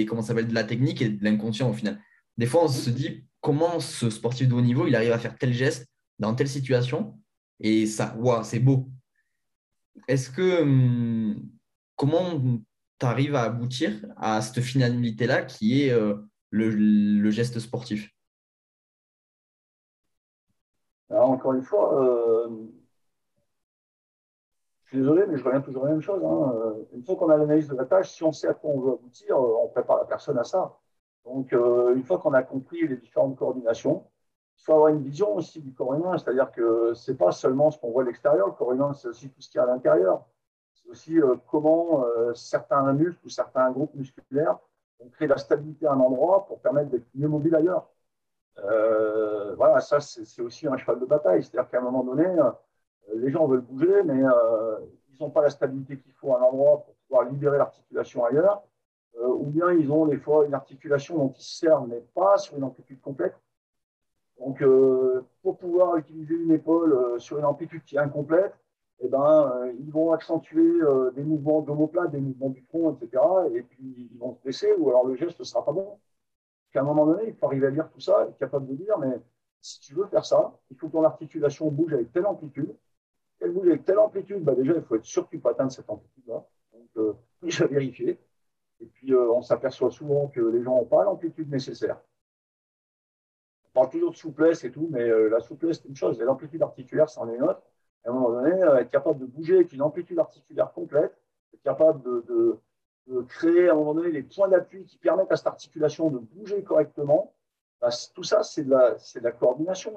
[0.05, 2.01] comment s'appelle, de la technique et de l'inconscient au final.
[2.37, 5.39] Des fois, on se dit comment ce sportif de haut niveau, il arrive à faire
[5.39, 5.89] tel geste
[6.19, 7.19] dans telle situation
[7.61, 8.89] et ça, wow, c'est beau.
[10.09, 11.49] Est-ce que hum,
[11.97, 12.41] comment
[12.99, 16.17] tu arrives à aboutir à cette finalité-là qui est euh,
[16.51, 18.11] le, geste sportif?
[21.09, 22.67] Encore une fois, euh,
[24.87, 26.25] je suis désolé, mais je reviens toujours à la même chose.
[26.25, 26.55] Hein.
[26.57, 28.81] Euh, une fois qu'on a l'analyse de la tâche, si on sait à quoi on
[28.81, 30.79] veut aboutir, on prépare la personne à ça.
[31.25, 34.05] Donc, une fois qu'on a compris les différentes coordinations,
[34.59, 37.71] il faut avoir une vision aussi du corps humain, c'est-à-dire que ce n'est pas seulement
[37.71, 39.65] ce qu'on voit à l'extérieur, le corps humain, c'est aussi tout ce qu'il y a
[39.65, 40.25] à l'intérieur.
[40.73, 44.59] C'est aussi euh, comment euh, certains muscles ou certains groupes musculaires
[44.99, 47.89] ont créé la stabilité à un endroit pour permettre d'être mieux mobile ailleurs.
[48.59, 51.43] Euh, voilà, ça, c'est aussi un cheval de bataille.
[51.43, 52.25] C'est-à-dire qu'à un moment donné,
[53.15, 56.85] les gens veulent bouger, mais ils n'ont pas la stabilité qu'il faut à un endroit
[56.85, 58.63] pour pouvoir libérer l'articulation ailleurs.
[59.21, 62.57] ou bien ils ont des fois une articulation dont ils se servent, mais pas sur
[62.57, 63.35] une amplitude complète.
[64.39, 68.55] Donc, euh, pour pouvoir utiliser une épaule euh, sur une amplitude qui est incomplète,
[69.01, 70.81] eh ben, euh, ils vont accentuer
[71.15, 73.23] des mouvements d'omoplate, des mouvements du front, etc.
[73.55, 75.99] Et puis, ils vont se blesser ou alors le geste ne sera pas bon.
[76.75, 78.99] À un moment donné, il faut arriver à lire tout ça, être capable de dire,
[78.99, 79.19] mais
[79.63, 82.77] si tu veux faire ça, il faut que ton articulation bouge avec telle amplitude.
[83.41, 85.89] Elle avec telle amplitude, bah déjà, il faut être sûr que tu peux atteindre cette
[85.89, 86.45] amplitude-là.
[86.73, 88.19] Donc, déjà vérifier.
[88.81, 91.99] Et puis, on s'aperçoit souvent que les gens n'ont pas l'amplitude nécessaire
[93.77, 96.63] parle toujours de souplesse et tout, mais euh, la souplesse, c'est une chose, et l'amplitude
[96.63, 97.63] articulaire, c'en est une autre.
[98.05, 101.15] À un moment donné, euh, être capable de bouger avec une amplitude articulaire complète,
[101.55, 102.59] être capable de,
[103.29, 106.63] créer à un moment donné les points d'appui qui permettent à cette articulation de bouger
[106.65, 107.35] correctement,
[107.81, 109.93] bah, tout ça, c'est de, de la coordination,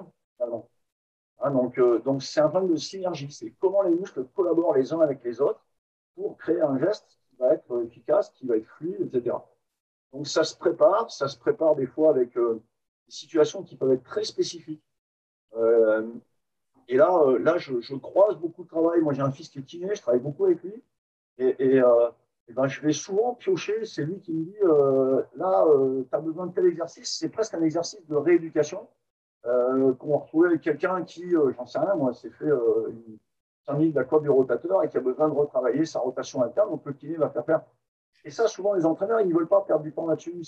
[1.41, 3.31] hein, donc, euh, donc, c'est un problème de synergie.
[3.31, 5.65] C'est comment les muscles collaborent les uns avec les autres
[6.15, 9.37] pour créer un geste qui va être efficace, qui va être fluide, etc.
[10.13, 11.11] Donc, ça se prépare.
[11.11, 12.35] Ça se prépare des fois avec
[13.09, 14.83] situations qui peuvent être très spécifiques.
[15.55, 16.07] Euh,
[16.87, 19.01] et là, euh, là je, croise beaucoup de travail.
[19.01, 20.83] Moi, j'ai un fils qui est kiné, je travaille beaucoup avec lui.
[21.37, 22.09] Et, euh,
[22.49, 23.85] ben, je vais souvent piocher.
[23.85, 24.57] C'est lui qui me dit
[25.35, 25.65] là,
[26.09, 27.17] tu as besoin de tel exercice.
[27.17, 28.87] C'est presque un exercice de rééducation
[29.43, 33.17] qu'on va retrouver avec quelqu'un qui, j'en sais rien, moi, s'est fait une
[33.65, 36.69] 5000 d'accord du rotateur et qui a besoin de retravailler sa rotation interne.
[36.69, 37.61] Donc, le kiné va faire faire.
[38.25, 40.43] Et ça, souvent, les entraîneurs, ils ne veulent pas perdre du temps là-dessus.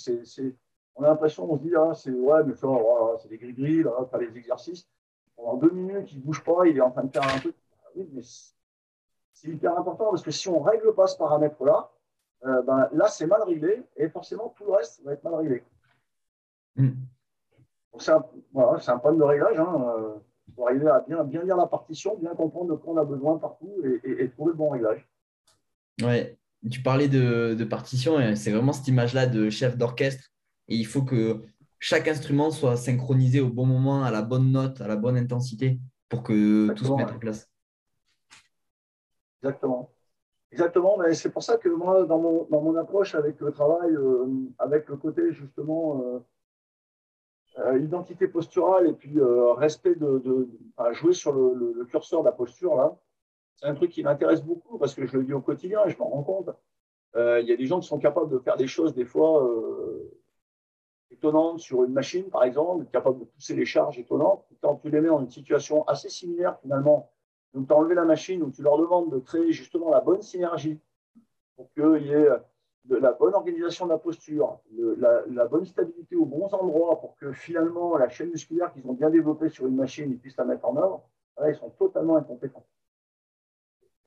[0.96, 4.18] On a l'impression, on se dit, ah, c'est ouais, mais c'est des gris-gris, là, pas
[4.18, 4.88] les exercices.
[5.36, 7.56] Pendant deux minutes, il ne bouge pas, il est en train de faire un truc.
[7.84, 8.22] Ah oui, mais
[9.34, 11.90] c'est hyper important parce que si on ne règle pas ce paramètre-là,
[12.46, 15.64] euh, ben, là, c'est mal réglé et forcément, tout le reste va être mal réglé.
[16.76, 16.92] Mm.
[18.00, 18.24] C'est un,
[18.56, 19.60] un, problème de réglage.
[19.60, 20.22] Hein,
[20.56, 23.38] pour arriver à bien, bien lire la partition, bien comprendre de quoi on a besoin
[23.38, 25.08] partout et, trouver le bon réglage.
[26.02, 26.38] Ouais,
[26.70, 30.30] tu parlais de, de partition, c'est vraiment cette image-là de chef d'orchestre.
[30.68, 31.42] Et il faut que
[31.80, 35.80] chaque instrument soit synchronisé au bon moment, à la bonne note, à la bonne intensité,
[36.10, 37.50] pour que tout se mette en place.
[39.42, 39.92] Exactement.
[40.52, 43.90] Exactement, mais c'est pour ça que moi, dans mon, dans mon approche avec le travail,
[43.92, 44.26] euh,
[44.60, 46.20] avec le côté justement euh, euh,
[47.80, 49.14] identité posturale et puis
[49.58, 50.48] respect de,
[50.94, 52.98] jouer sur le, curseur de la posture, là,
[53.56, 55.98] c'est un truc qui m'intéresse beaucoup parce que je le vis au quotidien et je
[55.98, 56.50] m'en rends compte.
[57.16, 59.48] Il y a des gens qui sont capables de faire des choses des fois
[61.12, 64.46] étonnantes sur une machine, par exemple, capables de pousser les charges étonnantes.
[64.62, 67.12] Quand tu les mets dans une situation assez similaire finalement
[67.54, 70.22] donc, tu as enlevé la machine où tu leur demandes de créer justement la bonne
[70.22, 70.80] synergie
[71.56, 72.30] pour qu'il y ait
[72.86, 74.60] de la bonne organisation de la posture,
[74.98, 79.10] la, bonne stabilité aux bons endroits pour que finalement la chaîne musculaire qu'ils ont bien
[79.10, 81.04] développée sur une machine, ils puissent la mettre en œuvre.
[81.38, 82.66] Là, ils sont totalement incompétents.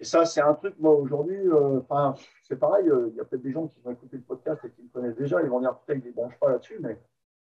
[0.00, 3.24] Et ça, c'est un truc, moi, aujourd'hui, euh, enfin, c'est pareil, euh, il y a
[3.24, 5.60] peut-être des gens qui vont écouter le podcast et qui me connaissent déjà, ils vont
[5.60, 6.98] dire, peut-être qu'ils ne branchent pas là-dessus, mais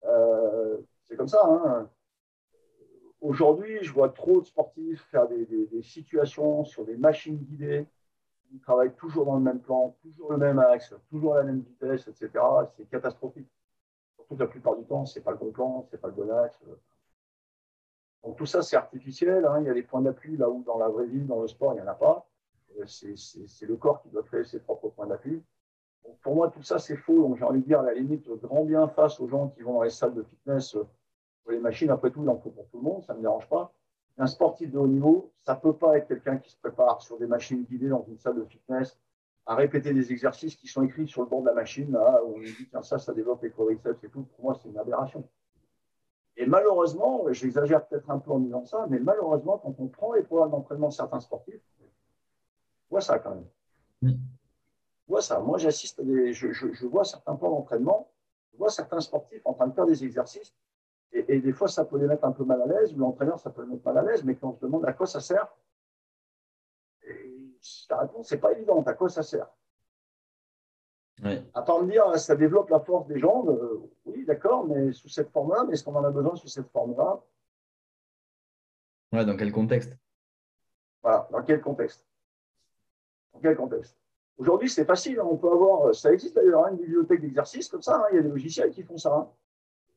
[0.06, 1.42] euh, c'est comme ça.
[1.44, 1.90] Hein.
[3.22, 7.88] Aujourd'hui, je vois trop de sportifs faire des, situations sur des machines guidées.
[8.54, 12.08] Ils travaillent toujours dans le même plan, toujours le même axe, toujours la même vitesse,
[12.08, 12.30] etc.
[12.76, 13.50] C'est catastrophique.
[14.16, 16.14] Surtout la plupart du temps, ce n'est pas le bon plan, ce n'est pas le
[16.14, 16.58] bon axe.
[18.24, 19.46] Donc tout ça, c'est artificiel.
[19.46, 19.60] Hein.
[19.62, 21.74] Il y a des points d'appui là où dans la vraie vie, dans le sport,
[21.74, 22.28] il n'y en a pas.
[22.80, 25.44] Euh, c'est le corps qui doit créer ses propres points d'appui.
[26.22, 27.22] Pour moi, tout ça, c'est faux.
[27.22, 29.74] Donc j'ai envie de dire, à la limite, grand bien face aux gens qui vont
[29.74, 30.78] dans les salles de fitness
[31.52, 33.48] les machines, après tout, il en faut pour tout le monde, ça ne me dérange
[33.48, 33.74] pas.
[34.18, 37.20] Un sportif de haut niveau, ça ne peut pas être quelqu'un qui se prépare sur
[37.20, 38.98] des machines guidées dans une salle de fitness
[39.46, 42.36] à répéter des exercices qui sont écrits sur le bord de la machine, là, où
[42.36, 44.24] on dit, tiens, ça, ça développe les quadriceps et tout.
[44.24, 45.24] Pour moi, c'est une aberration.
[46.36, 50.24] Et malheureusement, j'exagère peut-être un peu en disant ça, mais malheureusement, quand on prend les
[50.24, 51.86] programmes d'entraînement de certains sportifs, on
[52.92, 53.36] voit ça quand
[54.02, 54.18] même.
[55.08, 55.40] Voit ça.
[55.40, 58.12] Moi, j'assiste je, je, vois certains plans d'entraînement,
[58.52, 60.54] je vois certains sportifs en train de faire des exercices
[61.12, 63.50] et, des fois, ça peut les mettre un peu mal à l'aise, ou l'entraîneur, ça
[63.50, 65.48] peut les mettre mal à l'aise, mais quand on se demande à quoi ça sert,
[67.90, 68.88] la réponse, n'est pas évidente.
[68.88, 69.48] À quoi ça sert.
[71.54, 75.10] À part me dire, ça développe la force des jambes, euh, oui, d'accord, mais sous
[75.10, 77.20] cette forme-là, mais est-ce qu'on en a besoin sous cette forme-là?
[79.12, 79.98] Ouais, dans quel contexte?
[81.02, 82.06] Voilà, dans quel contexte?
[83.34, 83.98] Dans quel contexte?
[84.38, 87.82] Aujourd'hui, c'est facile, hein, on peut avoir, ça existe d'ailleurs, hein, une bibliothèque d'exercices comme
[87.82, 89.28] ça, hein, il y a des logiciels qui font ça.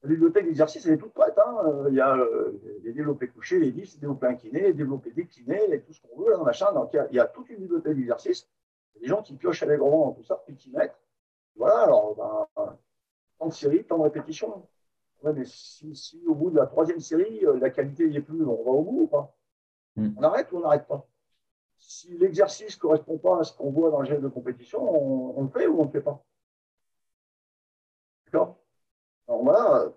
[0.02, 1.36] La bibliothèque d'exercice, elle est toute prête.
[1.38, 1.84] Hein.
[1.88, 5.74] Il y a euh, les développés couchés, les dips, les développés inclinés, les développés déclinés,
[5.74, 6.72] et tout ce qu'on veut, là, machin.
[6.72, 8.48] Donc, il y, a, toute une bibliothèque d'exercice.
[8.94, 10.96] Il y a des gens qui piochent allègrement dans tout ça, puis qui mettent.
[11.54, 12.78] Voilà, alors, ben,
[13.38, 14.66] tant de séries, tant de répétitions.
[15.22, 18.64] mais si, au bout de la troisième série, euh, la qualité n'y est plus, on
[18.64, 19.36] va au bout ou pas?
[19.96, 20.14] Hmm.
[20.16, 21.06] On arrête ou on n'arrête pas?
[21.78, 25.38] Si l'exercice ne correspond pas à ce qu'on voit dans le geste de compétition, on,
[25.38, 26.22] on le fait ou on ne le fait pas
[28.26, 28.56] D'accord
[29.30, 29.92] alors voilà,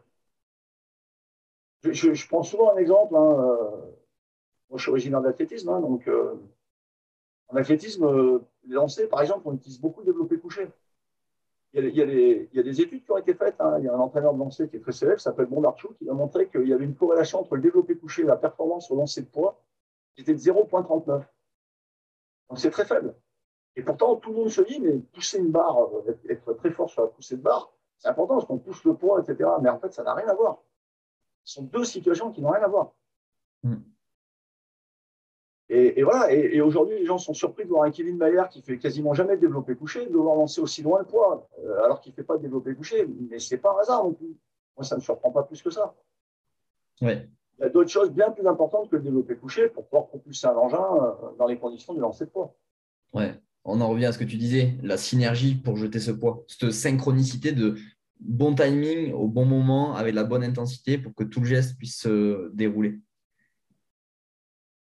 [1.81, 3.15] je, prends souvent un exemple.
[3.15, 3.71] Hein, euh,
[4.69, 6.36] moi, je suis originaire d'athlétisme, hein, donc euh,
[7.47, 10.67] en athlétisme, euh, les lancers, par exemple, on utilise beaucoup le développé couché.
[11.73, 13.55] Il y, a, des, études qui ont été faites.
[13.59, 13.79] Hein.
[13.79, 16.13] Il y a un entraîneur de lancer qui est très célèbre, s'appelle Bondarchou, qui a
[16.13, 19.21] montré qu'il y avait une corrélation entre le développé couché et la performance au lancer
[19.21, 19.59] de poids
[20.13, 21.23] qui était de 0,39.
[22.49, 23.15] Donc c'est très faible.
[23.75, 25.89] Et pourtant, tout le monde se dit, mais pousser une barre,
[26.29, 27.73] être très fort sur la poussée de barre,
[28.04, 29.49] c'est important parce qu'on pousse le poids, etc.
[29.62, 30.62] Mais en fait, ça n'a rien à voir.
[31.45, 32.91] Ce sont deux situations qui n'ont rien à voir.
[33.64, 33.78] Hmm.
[35.70, 38.78] Et, voilà, et, aujourd'hui, les gens sont surpris de voir un Kevin Mayer qui fait
[38.78, 42.12] quasiment jamais de développé couché, de devoir lancer aussi loin le poids, euh, alors qu'il
[42.12, 43.08] ne fait pas de développé couché.
[43.30, 44.36] Mais ce n'est pas un hasard non plus.
[44.76, 45.95] Moi, ça ne me surprend pas plus que ça.
[47.01, 47.08] Il
[47.60, 50.56] y a d'autres choses bien plus importantes que le développé couché pour pouvoir propulser un
[50.56, 52.54] engin euh, dans les conditions de lancer de poids.
[53.14, 56.43] Ouais on en revient à ce que tu disais, la synergie pour jeter ce poids,
[56.47, 57.76] cette synchronicité de
[58.24, 61.99] bon timing au bon moment avec la bonne intensité pour que tout le geste puisse
[61.99, 62.99] se dérouler.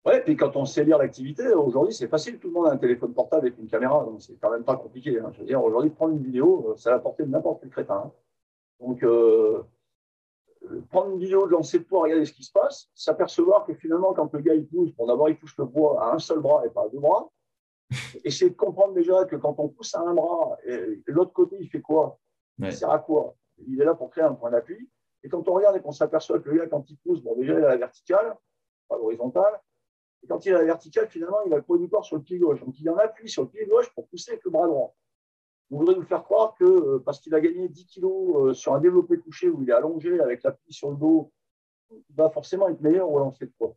[0.03, 2.77] Oui, puis quand on sait lire l'activité, aujourd'hui c'est facile, tout le monde a un
[2.77, 5.19] téléphone portable avec une caméra, donc c'est quand même pas compliqué.
[5.19, 5.29] Hein.
[5.33, 8.05] Je veux dire, aujourd'hui, prendre une vidéo, ça va porter de n'importe quel crétin.
[8.05, 8.11] Hein.
[8.79, 9.61] Donc, euh,
[10.89, 14.13] prendre une vidéo de lancer de poids, regarder ce qui se passe, s'apercevoir que finalement,
[14.13, 16.65] quand le gars il pousse, bon d'abord il touche le poids à un seul bras
[16.65, 17.29] et pas à deux bras,
[18.23, 20.57] essayer de comprendre déjà que quand on pousse à un bras,
[21.05, 22.19] l'autre côté, il fait quoi?
[22.59, 23.35] Il sert à quoi?
[23.67, 24.89] Il est là pour créer un point d'appui.
[25.23, 27.53] Et quand on regarde et qu'on s'aperçoit que le gars, quand il pousse, bon, déjà,
[27.53, 28.35] il a la verticale,
[28.87, 29.61] pas l'horizontale.
[30.23, 32.23] Et quand il a la verticale, finalement, il a le poids du corps sur le
[32.23, 32.59] pied gauche.
[32.61, 34.95] Donc, il en appuie sur le pied gauche pour pousser avec le bras droit.
[35.69, 39.17] On voudrait nous faire croire que parce qu'il a gagné 10 kilos sur un développé
[39.17, 41.31] couché où il est allongé avec la pluie sur le dos,
[41.91, 43.75] il va forcément être meilleur au lancer de poids.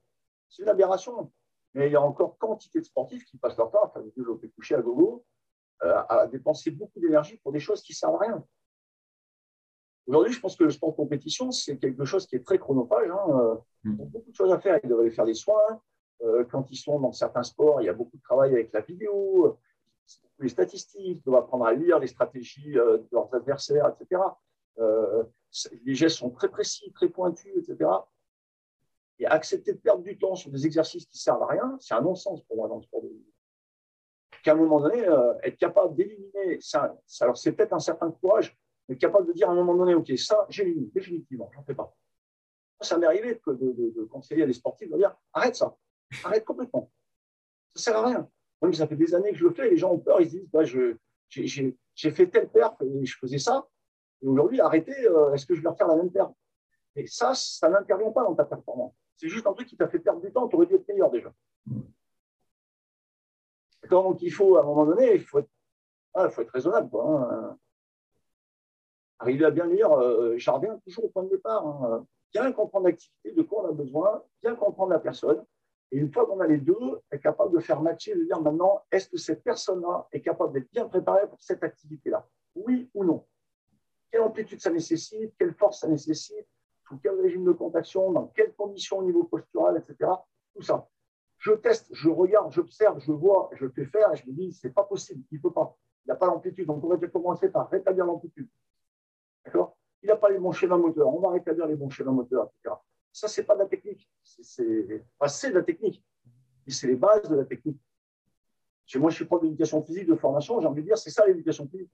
[0.49, 1.31] C'est une aberration.
[1.75, 4.11] Mais il y a encore quantité de sportifs qui passent leur temps à faire des
[4.11, 5.25] développés couchés à gogo,
[5.81, 8.45] à dépenser beaucoup d'énergie pour des choses qui ne servent à rien.
[10.07, 13.09] Aujourd'hui, je pense que le sport de compétition, c'est quelque chose qui est très chronophage.
[13.11, 13.27] Hein.
[13.31, 14.79] Euh, ils ont beaucoup de choses à faire.
[14.83, 15.81] Ils devraient faire des soins.
[16.23, 18.81] Euh, quand ils sont dans certains sports, il y a beaucoup de travail avec la
[18.81, 19.59] vidéo,
[20.39, 24.21] les statistiques, ils doivent apprendre à lire les stratégies euh, de leurs adversaires, etc.
[25.85, 27.91] les gestes sont très précis, très pointus, etc.
[29.19, 31.95] Et accepter de perdre du temps sur des exercices qui ne servent à rien, c'est
[31.95, 33.25] un non-sens pour moi dans le sport de vie.
[34.43, 35.07] Qu'à un moment donné,
[35.43, 38.57] être capable d'éliminer, ça, alors c'est peut-être un certain courage,
[38.89, 41.95] être capable de dire à un moment donné, OK, ça, j'élimine définitivement, j'en fais pas.
[42.81, 45.75] Ça m'est arrivé de, conseiller à des sportifs de dire arrête ça,
[46.25, 46.91] arrête complètement.
[47.75, 48.31] Ça ne sert à rien.
[48.61, 50.37] Moi, ça fait des années que je le fais les gens ont peur, ils se
[50.37, 53.67] disent bah, j'ai fait telle perf et je faisais ça.
[54.23, 56.31] Et aujourd'hui, arrêtez, euh, est-ce que je vais refaire la même perf?
[56.97, 58.95] Et ça, ça n'intervient pas dans ta performance.
[59.17, 61.11] C'est juste un truc qui t'a fait perdre du temps, tu aurais dû être meilleur
[61.11, 61.33] déjà.
[63.91, 65.51] Donc, il faut, à un moment donné, il faut être,
[66.15, 66.89] ah, raisonnable.
[66.91, 67.59] Quoi, hein
[69.25, 69.91] arriver à bien lire,
[70.37, 71.67] j'en reviens toujours au point de départ.
[71.67, 72.07] Hein.
[72.33, 75.45] Bien comprendre l'activité, de quoi on a besoin, bien comprendre la personne.
[75.93, 78.83] Et une fois qu'on a les deux, être capable de faire matcher, de dire maintenant,
[78.91, 82.27] est-ce que cette personne-là est capable d'être bien préparée pour cette activité-là?
[82.57, 83.25] Oui ou non?
[84.11, 85.33] Quelle amplitude ça nécessite?
[85.39, 86.47] Quelle force ça nécessite?
[86.87, 90.11] Sous quel régime de contraction Dans quelles conditions au niveau postural, etc.
[90.55, 90.87] Tout ça.
[91.39, 94.75] Je teste, je regarde, j'observe, je vois, je fais faire et je me dis, c'est
[94.75, 95.77] pas possible, il ne peut pas.
[96.05, 96.67] Il n'y a pas d'amplitude.
[96.67, 98.49] Donc, on va commencer par rétablir l'amplitude.
[99.45, 99.77] D'accord?
[100.03, 101.09] Il n'a pas les bons schémas moteurs.
[101.09, 102.75] On va rétablir les bons schémas moteurs, etc.
[103.13, 104.09] Ça, ce n'est pas de la technique.
[104.23, 106.05] C'est de la technique.
[106.67, 107.81] Et c'est les bases de la technique.
[108.87, 111.27] Chez moi, je suis prof d'éducation physique, de formation, j'ai envie de dire, c'est ça
[111.27, 111.91] l'éducation physique.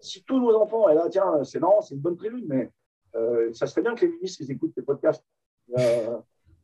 [0.00, 2.70] Si tous nos enfants, et là, tiens, c'est non, c'est une bonne tribune, mais
[3.14, 5.24] euh, ça serait bien que les ministres ils écoutent tes podcasts.
[5.76, 6.18] Euh,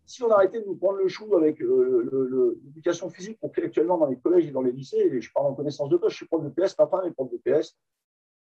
[0.07, 3.99] si on arrêtait de nous prendre le chou avec euh, l'éducation physique qu'on fait actuellement
[3.99, 6.17] dans les collèges et dans les lycées, et je parle en connaissance de cause, je
[6.17, 7.77] suis prof de PS, papa est prof de PS,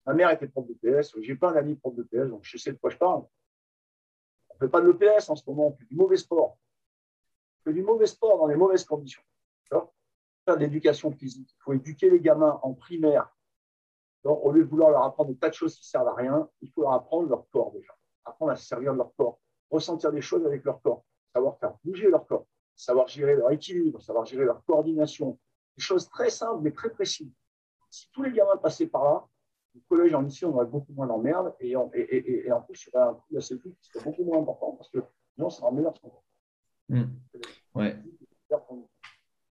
[0.06, 2.58] Ma mère était prof de PS, j'ai pas un ami prof de PS, donc je
[2.58, 3.24] sais de quoi je parle.
[4.50, 6.58] On ne fait pas de l'EPS en ce moment, on fait du mauvais sport.
[7.60, 9.22] On fait du mauvais sport dans les mauvaises conditions.
[10.44, 11.48] Faire de l'éducation physique.
[11.58, 13.34] Il faut éduquer les gamins en primaire.
[14.24, 16.48] Au lieu de vouloir leur apprendre des tas de choses qui ne servent à rien,
[16.60, 17.94] il faut leur apprendre leur corps déjà.
[18.24, 19.38] Apprendre à se servir de leur corps.
[19.70, 21.04] Ressentir des choses avec leur corps.
[21.34, 22.46] Savoir faire bouger leur corps.
[22.76, 24.02] Savoir gérer leur équilibre.
[24.02, 25.38] Savoir gérer leur coordination.
[25.76, 27.32] Des choses très simples mais très précises.
[27.90, 29.26] Si tous les gamins passaient par là,
[29.74, 32.90] le collège en lycée, on aurait beaucoup moins d'emmerdes et, et, et, en plus, il
[32.94, 34.98] y aurait un coût assez qui serait beaucoup moins important parce que
[35.34, 35.94] sinon, ça sera meilleur.
[36.88, 37.02] Mmh.
[37.74, 37.96] Ouais.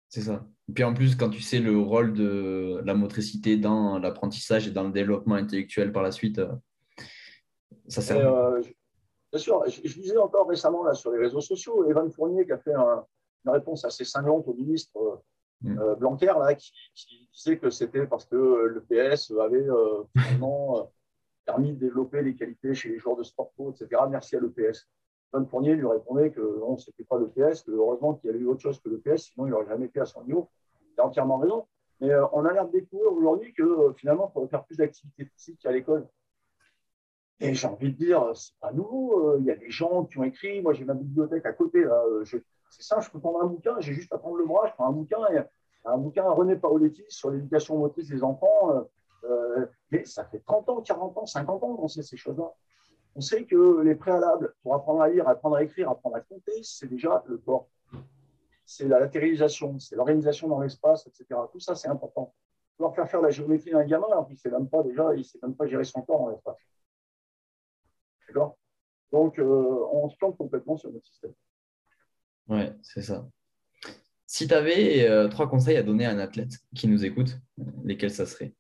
[0.09, 0.45] C'est ça.
[0.69, 4.73] Et puis en plus, quand tu sais le rôle de la motricité dans l'apprentissage et
[4.73, 6.53] dans le développement intellectuel par la suite, euh,
[7.87, 8.33] ça sert.
[8.35, 8.61] Euh,
[9.31, 12.53] bien sûr, je, je, disais encore récemment là, sur les réseaux sociaux, Evan Fournier qui
[12.53, 15.23] a fait une réponse assez cinglante au ministre
[15.65, 15.79] euh, Mm.
[15.79, 16.73] Euh, Blanquer, là, qui,
[17.33, 20.83] disait que c'était parce que le PS avait euh, euh,
[21.45, 24.03] permis de développer les qualités chez les joueurs de sport etc.
[24.11, 24.89] Merci à l'EPS.
[25.33, 28.43] John Fournier lui répondait que non, ce n'était pas l'EPS, que heureusement qu'il y avait
[28.43, 30.51] eu autre chose que l'EPS, sinon il n'aurait jamais été à son niveau.
[30.97, 31.67] Il a entièrement raison.
[32.01, 35.61] Mais on a l'air de découvrir aujourd'hui que finalement, il faudrait faire plus d'activités physiques
[35.61, 36.09] qu'à l'école.
[37.39, 39.37] Et j'ai envie de dire, c'est pas nouveau.
[39.39, 40.63] Il y a des gens qui ont écrit.
[40.63, 41.85] Moi, j'ai ma bibliothèque à côté.
[41.85, 42.03] Là.
[42.23, 42.39] Je,
[42.71, 44.89] c'est ça, je peux prendre un bouquin, j'ai juste à prendre le bras, je prends
[44.89, 45.41] un bouquin, et,
[45.85, 48.71] un bouquin à René Paoletti sur l'éducation motrice des enfants.
[48.71, 48.83] Euh,
[49.25, 52.51] euh, mais ça fait 30 ans, 40 ans, 50 ans qu'on sait ces choses-là.
[53.17, 56.63] On sait que les préalables pour apprendre à lire, apprendre à écrire, apprendre à compter,
[56.63, 57.69] c'est déjà le corps.
[58.65, 61.41] C'est la latéralisation, c'est l'organisation dans l'espace, etc.
[61.51, 62.33] Tout ça, c'est important.
[62.77, 65.25] Pouvoir faire faire la géométrie d'un gamin, alors qu'il ne sait même pas déjà, il
[65.25, 66.57] sait même pas gérer son corps dans l'espace.
[68.29, 68.57] D'accord?
[69.11, 71.35] Donc, euh, on se plante complètement sur notre système.
[72.51, 73.29] Ouais, c'est ça.
[74.27, 77.39] Si tu avais euh, trois conseils à donner à un athlète qui nous écoute,
[77.85, 78.53] lesquels ça serait?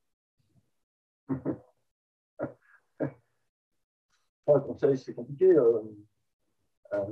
[4.46, 5.46] Trois conseils, c'est compliqué.
[5.46, 5.80] Euh,
[6.92, 7.04] euh,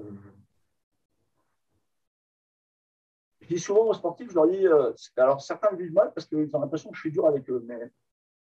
[3.40, 4.64] je dis souvent aux sportifs, je leur dis,
[5.16, 7.64] alors certains me vivent mal parce qu'ils ont l'impression que je suis dur avec eux,
[7.66, 7.92] mais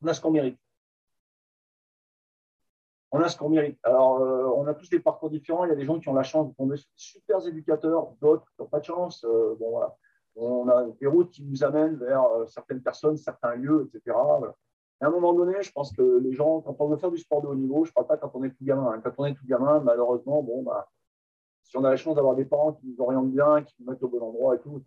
[0.03, 0.59] on a ce qu'on mérite
[3.13, 3.79] on a ce qu'on mérite.
[3.83, 5.65] Alors, euh, on a tous des parcours différents.
[5.65, 8.13] Il y a des gens qui ont la chance de tomber sur des super éducateurs,
[8.21, 9.25] d'autres qui n'ont pas de chance.
[9.25, 9.81] Euh, bon.
[10.37, 14.17] On a des routes qui nous amènent vers euh, certaines personnes, certains lieux, etc.
[14.17, 17.43] à un moment donné, je pense que les gens, quand on veut faire du sport
[17.43, 18.93] de haut niveau, je ne parle pas quand on est tout gamin.
[18.93, 19.01] Hein.
[19.03, 20.89] Quand on est tout gamin, malheureusement, bon, bah,
[21.65, 24.03] si on a la chance d'avoir des parents qui nous orientent bien, qui nous mettent
[24.03, 24.81] au bon endroit et tout.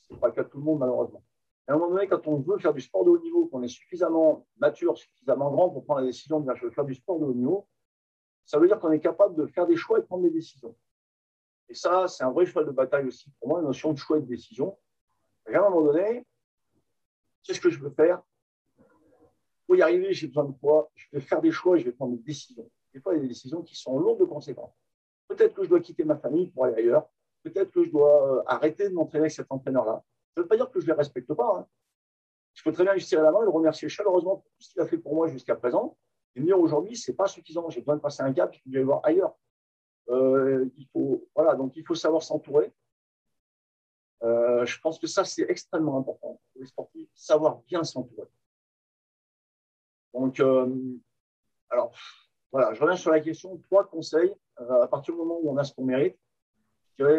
[0.00, 1.22] Ce n'est pas le cas de tout le monde, malheureusement.
[1.68, 3.68] À un moment donné, quand on veut faire du sport de haut niveau, qu'on est
[3.68, 7.20] suffisamment mature, suffisamment grand pour prendre la décision de dire je veux faire du sport
[7.20, 7.68] de haut niveau,
[8.44, 10.74] ça veut dire qu'on est capable de faire des choix et de prendre des décisions.
[11.68, 14.18] Et ça, c'est un vrai cheval de bataille aussi pour moi, la notion de choix
[14.18, 14.76] et de décision.
[15.46, 16.26] à un moment donné,
[17.44, 18.22] qu'est-ce que je veux faire?
[19.66, 20.90] Pour y arriver, j'ai besoin de quoi?
[20.94, 22.68] Je vais faire des choix et je vais prendre des décisions.
[22.92, 24.74] Des fois, il y a des décisions qui sont lourdes de conséquences.
[25.28, 27.08] Peut-être que je dois quitter ma famille pour aller ailleurs.
[27.42, 30.04] Peut-être que je dois euh, arrêter de m'entraîner avec cet entraîneur-là.
[30.34, 31.58] Ça ne veut pas dire que je ne les respecte pas.
[31.58, 31.66] Hein.
[32.54, 34.72] Je peux très bien lui tirer la main et le remercier chaleureusement pour tout ce
[34.72, 35.96] qu'il a fait pour moi jusqu'à présent.
[36.34, 37.68] Et me dire aujourd'hui, ce n'est pas suffisant.
[37.68, 39.34] J'ai besoin de passer un cap, je vais voir ailleurs.
[40.08, 42.72] Euh, il faut, voilà, donc il faut savoir s'entourer.
[44.22, 48.28] Euh, je pense que ça, c'est extrêmement important pour les sportifs, savoir bien s'entourer.
[50.14, 50.40] Donc,
[51.70, 51.94] alors,
[52.50, 53.58] voilà, je reviens sur la question.
[53.58, 56.16] Trois conseils à partir du moment où on a ce qu'on mérite.
[56.98, 57.18] Je dirais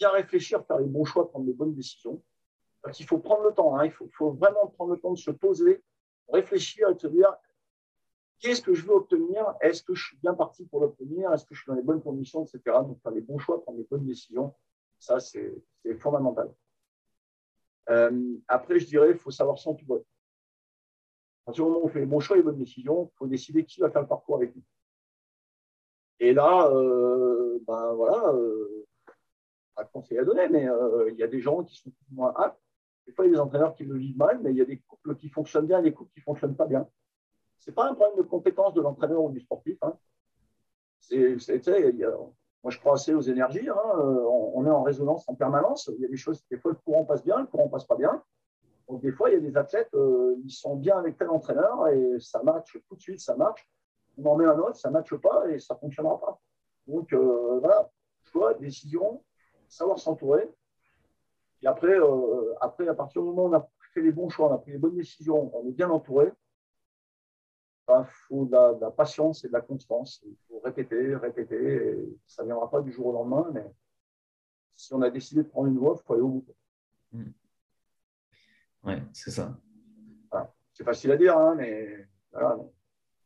[0.00, 2.20] bien réfléchir, faire les bons choix, prendre les bonnes décisions.
[2.82, 3.84] Parce qu'il faut prendre le temps, hein.
[3.84, 5.84] il faut, vraiment prendre le temps de se poser,
[6.28, 7.36] réfléchir et se dire
[8.38, 9.54] qu'est-ce que je veux obtenir?
[9.60, 11.30] Est-ce que je suis bien parti pour l'obtenir?
[11.32, 12.60] Est-ce que je suis dans les bonnes conditions, etc.
[12.82, 14.54] Donc, faire les bons choix, prendre les bonnes décisions,
[14.98, 15.62] ça, c'est
[15.98, 16.50] fondamental.
[17.90, 20.00] Euh, après, je dirais, il faut savoir s'entourer.
[20.00, 23.16] À partir du moment où on fait les bons choix et les bonnes décisions, il
[23.18, 24.62] faut décider qui va faire le parcours avec nous.
[26.20, 28.79] Et là, euh, ben voilà, euh,
[29.80, 32.06] pas de conseil à donner, mais euh, il y a des gens qui sont plus
[32.12, 32.60] ou moins aptes.
[33.06, 34.66] Des fois, il y a des entraîneurs qui le vivent mal, mais il y a
[34.66, 36.86] des couples qui fonctionnent bien et des couples qui ne fonctionnent pas bien.
[37.58, 39.78] Ce n'est pas un problème de compétence de l'entraîneur ou du sportif.
[39.82, 39.94] Hein.
[42.62, 43.68] moi, je crois assez aux énergies.
[43.68, 43.98] Hein.
[43.98, 45.90] On, est en résonance en permanence.
[45.96, 47.96] Il y a des choses, des fois, le courant passe bien, le courant passe pas
[47.96, 48.22] bien.
[48.88, 51.88] Donc, des fois, il y a des athlètes, euh, ils sont bien avec tel entraîneur
[51.88, 53.66] et ça match tout de suite, ça marche.
[54.18, 56.40] On en met un autre, ça ne matche pas et ça ne fonctionnera pas.
[56.86, 57.90] Donc, euh, voilà,
[58.24, 59.22] choix, décision,
[59.70, 60.48] savoir s'entourer.
[61.62, 64.50] Et après, euh, après, à partir du moment où on a fait les bons choix,
[64.50, 68.90] on a pris les bonnes décisions, on est bien entouré, il ben, faut de la,
[68.90, 70.22] patience et de la constance.
[70.24, 71.56] Il faut répéter, répéter.
[71.56, 73.66] Et ça ne viendra pas du jour au lendemain, mais
[74.76, 76.46] si on a décidé de prendre une voie, il faut aller au bout.
[77.12, 77.32] Oui, hmm.
[78.84, 79.56] Ouais, c'est ça.
[80.72, 82.08] C'est facile à dire, hein, mais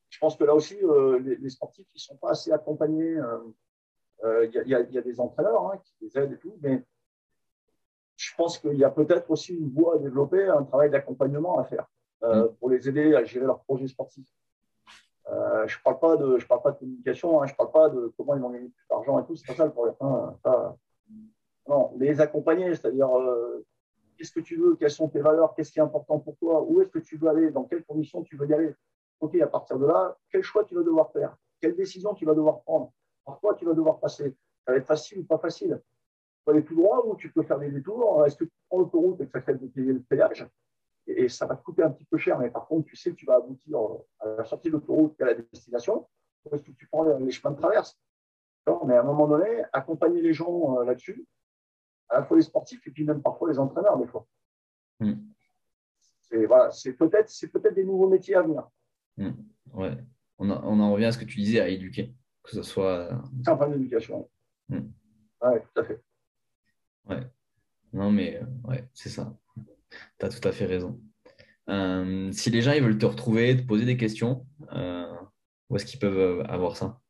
[0.09, 3.17] je pense que là aussi, euh, les, sportifs ne sont pas assez accompagnés.
[3.17, 3.39] Euh,
[4.25, 6.83] il y, a des entraîneurs hein, qui les aident et tout, mais
[8.17, 11.65] je pense qu'il y a peut-être aussi une voie à développer, un travail d'accompagnement à
[11.65, 11.87] faire
[12.23, 12.55] euh, mm.
[12.57, 14.27] pour les aider à gérer leur projet sportif.
[15.31, 17.73] Euh, je ne parle, pas de, je parle pas de communication, hein, je ne parle
[17.73, 19.95] pas de comment ils vont gagner plus d'argent et tout, c'est pas ça le problème.
[20.01, 20.37] Hein,
[21.67, 23.09] non, les accompagner, c'est-à-dire
[24.17, 26.83] qu'est-ce que tu veux, quelles sont tes valeurs, qu'est-ce qui est important pour toi, où
[26.83, 28.75] est-ce que tu veux aller, dans quelles conditions tu veux y aller?
[29.21, 32.35] OK, à partir de là, quel choix tu vas devoir faire, quelle décision tu vas
[32.35, 32.93] devoir prendre?
[33.25, 34.35] Parfois, tu vas devoir passer.
[34.65, 35.81] Ça va être facile ou pas facile.
[36.37, 38.25] Tu peux aller tout droit ou tu peux faire des détours.
[38.27, 40.47] Est-ce que tu prends l'autoroute et que ça fait le péage
[41.07, 43.17] et, ça va te coûter un petit peu cher, mais par contre, tu sais que
[43.17, 43.79] tu vas aboutir
[44.21, 46.07] à la sortie de l'autoroute et à la destination.
[46.45, 47.99] Ou est-ce que tu prends les chemins de traverse?
[48.87, 51.27] Mais à un moment donné, accompagner les gens euh, là-dessus,
[52.09, 54.27] à la fois les sportifs et puis même parfois les entraîneurs, des fois.
[55.01, 55.15] Hmm.
[56.23, 58.67] C'est voilà, peut-être peut des nouveaux métiers à venir.
[59.19, 59.33] Hmm.
[59.75, 59.97] Ouais.
[60.39, 62.15] On, on en revient à ce que tu disais, à éduquer
[62.45, 63.09] que ce soit.
[63.43, 64.29] C'est un problème d'éducation.
[64.69, 64.89] Hmm.
[65.43, 66.01] Oui, tout à fait.
[67.09, 67.21] Ouais.
[67.93, 69.33] Non, mais euh, ouais, c'est ça.
[70.19, 71.01] Tu as tout à fait raison.
[71.69, 75.15] Euh, si les gens ils veulent te retrouver, te poser des questions, euh,
[75.71, 77.01] où est-ce qu'ils peuvent avoir ça?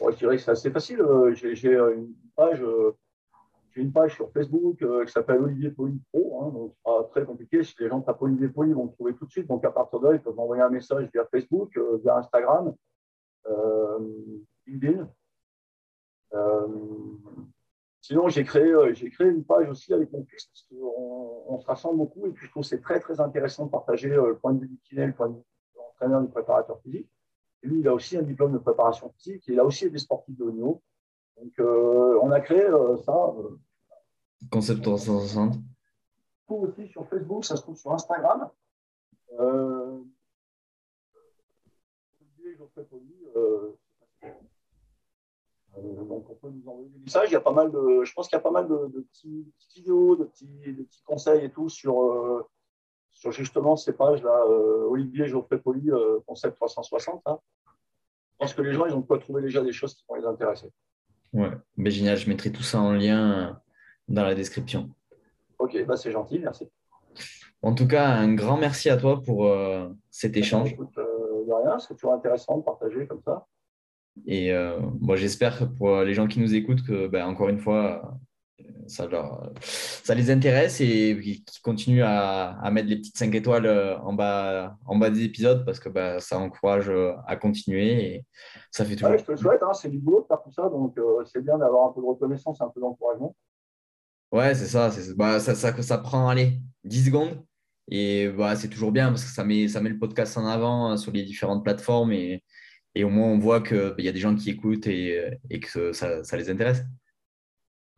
[0.00, 1.02] Je dirais que c'est assez facile.
[1.32, 2.62] J'ai une page.
[3.70, 7.62] J'ai une page sur Facebook qui s'appelle Olivier Poli Pro, hein, donc pas très compliqué.
[7.62, 9.46] Si les gens tapent Olivier Poli, ils vont me trouver tout de suite.
[9.46, 12.74] Donc à partir de là, ils peuvent m'envoyer un message via Facebook, via Instagram.
[13.48, 13.98] Euh,
[14.66, 15.08] LinkedIn.
[16.34, 16.68] Euh,
[18.00, 21.58] sinon, j'ai créé, euh, j'ai créé une page aussi avec mon fils parce qu'on on
[21.58, 24.36] se rassemble beaucoup et puis je trouve que c'est très très intéressant de partager le
[24.36, 25.40] point de vue du kiné, le point de vue
[25.74, 27.08] de l'entraîneur, du préparateur physique.
[27.62, 29.98] Et lui, il a aussi un diplôme de préparation physique et il a aussi des
[29.98, 30.82] sportifs de haut niveau.
[31.36, 32.68] Donc, on a créé
[33.04, 33.34] ça.
[34.50, 35.54] Concept 360.
[36.46, 38.50] Tout aussi sur Facebook, ça se trouve sur Instagram.
[39.38, 40.00] Euh,
[42.48, 42.82] euh, euh,
[45.82, 47.28] donc on peut nous envoyer des messages?
[47.30, 49.46] Il y a pas mal de, je pense qu'il y a pas mal de, petits,
[49.56, 52.46] petites vidéos, de petits, petits, conseils et tout sur, euh,
[53.10, 54.46] sur justement ces pages là.
[54.88, 55.90] Olivier Geoffrey Poli,
[56.26, 57.22] concept 360.
[57.26, 57.38] Hein.
[57.66, 60.26] Je pense que les gens ils ont quoi trouver déjà des choses qui vont les
[60.26, 60.70] intéresser.
[61.32, 62.16] Ouais, ben, génial.
[62.16, 63.60] Je mettrai tout ça en lien
[64.08, 64.90] dans la description.
[65.58, 66.68] Ok, bah c'est gentil, merci.
[67.62, 69.52] En tout cas, un grand merci à toi pour
[70.10, 70.76] cet échange
[71.52, 73.46] rien, c'est toujours intéressant de partager comme ça.
[74.26, 78.02] Et euh, moi, j'espère pour les gens qui nous écoutent que, ben, encore une fois,
[78.04, 78.18] euh,
[78.88, 79.08] ça,
[79.60, 84.76] ça les intéresse et qui continuent à, mettre les petites 5 étoiles euh, en bas,
[84.86, 88.26] en bas des épisodes parce que bah, ça encourage euh, à continuer et
[88.70, 89.16] ça fait toujours.
[89.18, 91.42] je te le souhaite, hein, c'est du boulot de faire tout ça, donc euh, c'est
[91.42, 93.34] bien d'avoir un peu de reconnaissance, un peu d'encouragement.
[94.32, 97.42] Ouais, c'est ça, bah, ça, ça, ça, prend allez, 10 secondes
[97.90, 100.96] et bah, c'est toujours bien parce que ça met, ça met le podcast en avant
[100.96, 102.44] sur les différentes plateformes et,
[102.94, 105.92] et au moins on voit qu'il y a des gens qui écoutent et, et que
[105.92, 106.82] ça, ça les intéresse.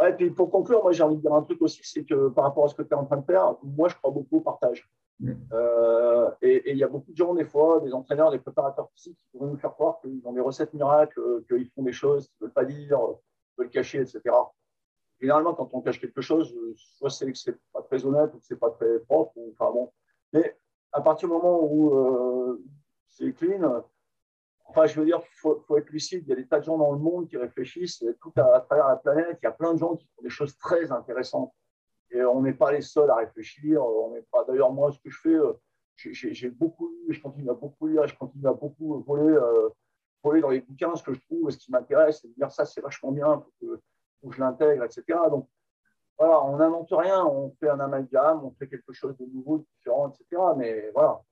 [0.00, 2.28] Ouais, et puis pour conclure, moi j'ai envie de dire un truc aussi, c'est que
[2.28, 4.38] par rapport à ce que tu es en train de faire, moi je crois beaucoup
[4.38, 4.88] au partage.
[5.20, 5.32] Mm.
[5.52, 9.18] Euh, et il y a beaucoup de gens, des fois, des entraîneurs, des préparateurs physiques
[9.18, 12.26] qui pourraient nous faire croire qu'ils ont des recettes miracles, euh, qu'ils font des choses
[12.28, 14.20] qu'ils ne veulent pas dire, qu'ils veulent cacher, etc.
[15.20, 18.44] Généralement, quand on cache quelque chose, soit c'est que c'est pas très honnête ou que
[18.44, 19.92] c'est pas très propre, ou, enfin bon.
[20.32, 20.56] Mais
[20.92, 22.64] à partir du moment où euh,
[23.08, 23.82] c'est clean,
[24.70, 26.22] Enfin, je veux dire, il faut, être lucide.
[26.26, 28.86] Il y a des tas de gens dans le monde qui réfléchissent tout à, travers
[28.86, 29.38] la planète.
[29.42, 31.52] Il y a plein de gens qui font des choses très intéressantes.
[32.12, 33.84] Et on n'est pas les seuls à réfléchir.
[33.84, 34.44] On pas.
[34.44, 35.54] D'ailleurs, moi, ce que je fais, euh,
[35.96, 39.70] j'ai beaucoup lu, je continue à beaucoup lire, je continue à beaucoup voler, euh,
[40.22, 42.80] voler dans les bouquins ce que je trouve, ce qui m'intéresse, et dire ça, c'est
[42.80, 43.44] vachement bien,
[44.28, 45.04] que je l'intègre, etc.
[45.30, 45.48] Donc,
[46.18, 49.64] voilà, on n'invente rien, on fait un amalgame, on fait quelque chose de nouveau, de
[49.78, 50.42] différent, etc.
[50.56, 51.22] Mais voilà,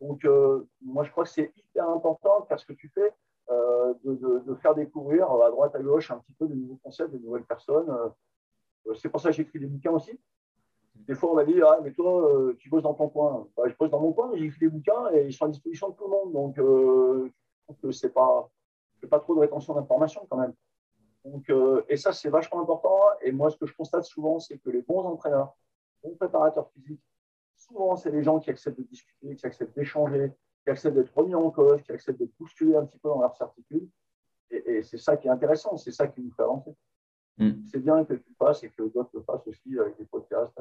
[0.00, 3.12] donc, euh, moi, je crois que c'est hyper important de ce que tu fais,
[3.50, 7.18] euh, de, faire découvrir à droite, à gauche un petit peu de nouveaux concepts, de
[7.18, 7.88] nouvelles personnes.
[7.88, 10.18] Euh, c'est pour ça que j'écris des bouquins aussi.
[10.94, 13.48] Des fois, on m'a dit Ah, mais toi, tu bosses dans ton coin.
[13.56, 15.88] Bah, je bosse dans mon coin, mais j'écris des bouquins et ils sont à disposition
[15.88, 16.32] de tout le monde.
[16.32, 17.30] Donc, je
[17.64, 18.48] trouve que ce n'est pas,
[19.08, 20.52] pas trop de rétention d'informations quand même.
[21.24, 21.50] Donc,
[21.88, 22.98] et ça, c'est vachement important.
[23.22, 25.56] Et moi, ce que je constate souvent, c'est que les bons entraîneurs,
[26.02, 27.00] bons préparateurs physiques,
[27.56, 30.32] souvent, c'est les gens qui acceptent de discuter, qui acceptent d'échanger,
[30.64, 33.34] qui acceptent d'être remis en cause, qui acceptent de bousculer un petit peu dans leur
[33.36, 33.88] certitude.
[34.50, 36.70] Et, c'est ça qui est intéressant, c'est ça qui nous fait avancer.
[37.38, 37.52] Mm.
[37.70, 40.52] C'est bien que tu le fasses et que d'autres le fassent aussi avec des podcasts.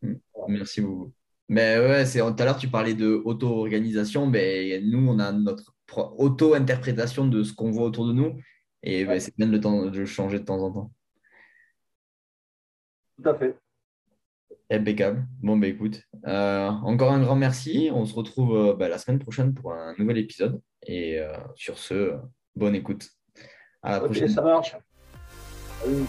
[0.00, 0.14] Mm.
[0.48, 1.12] Merci beaucoup.
[1.48, 5.74] Mais ouais, c'est tout à l'heure tu parlais de auto-organisation, mais nous on a notre
[5.94, 8.40] auto-interprétation de ce qu'on voit autour de nous,
[8.84, 10.92] et ben, c'est bien de, le de changer de temps en temps.
[13.16, 13.56] Tout à fait.
[14.70, 15.26] Impeccable.
[15.42, 17.90] Bon, bah écoute, euh, encore un grand merci.
[17.92, 20.60] On se retrouve euh, bah, la semaine prochaine pour un nouvel épisode.
[20.86, 22.14] Et euh, sur ce,
[22.54, 23.08] bonne écoute.
[23.82, 24.28] À la prochaine.
[24.28, 24.76] ça marche.
[25.80, 26.04] Salut.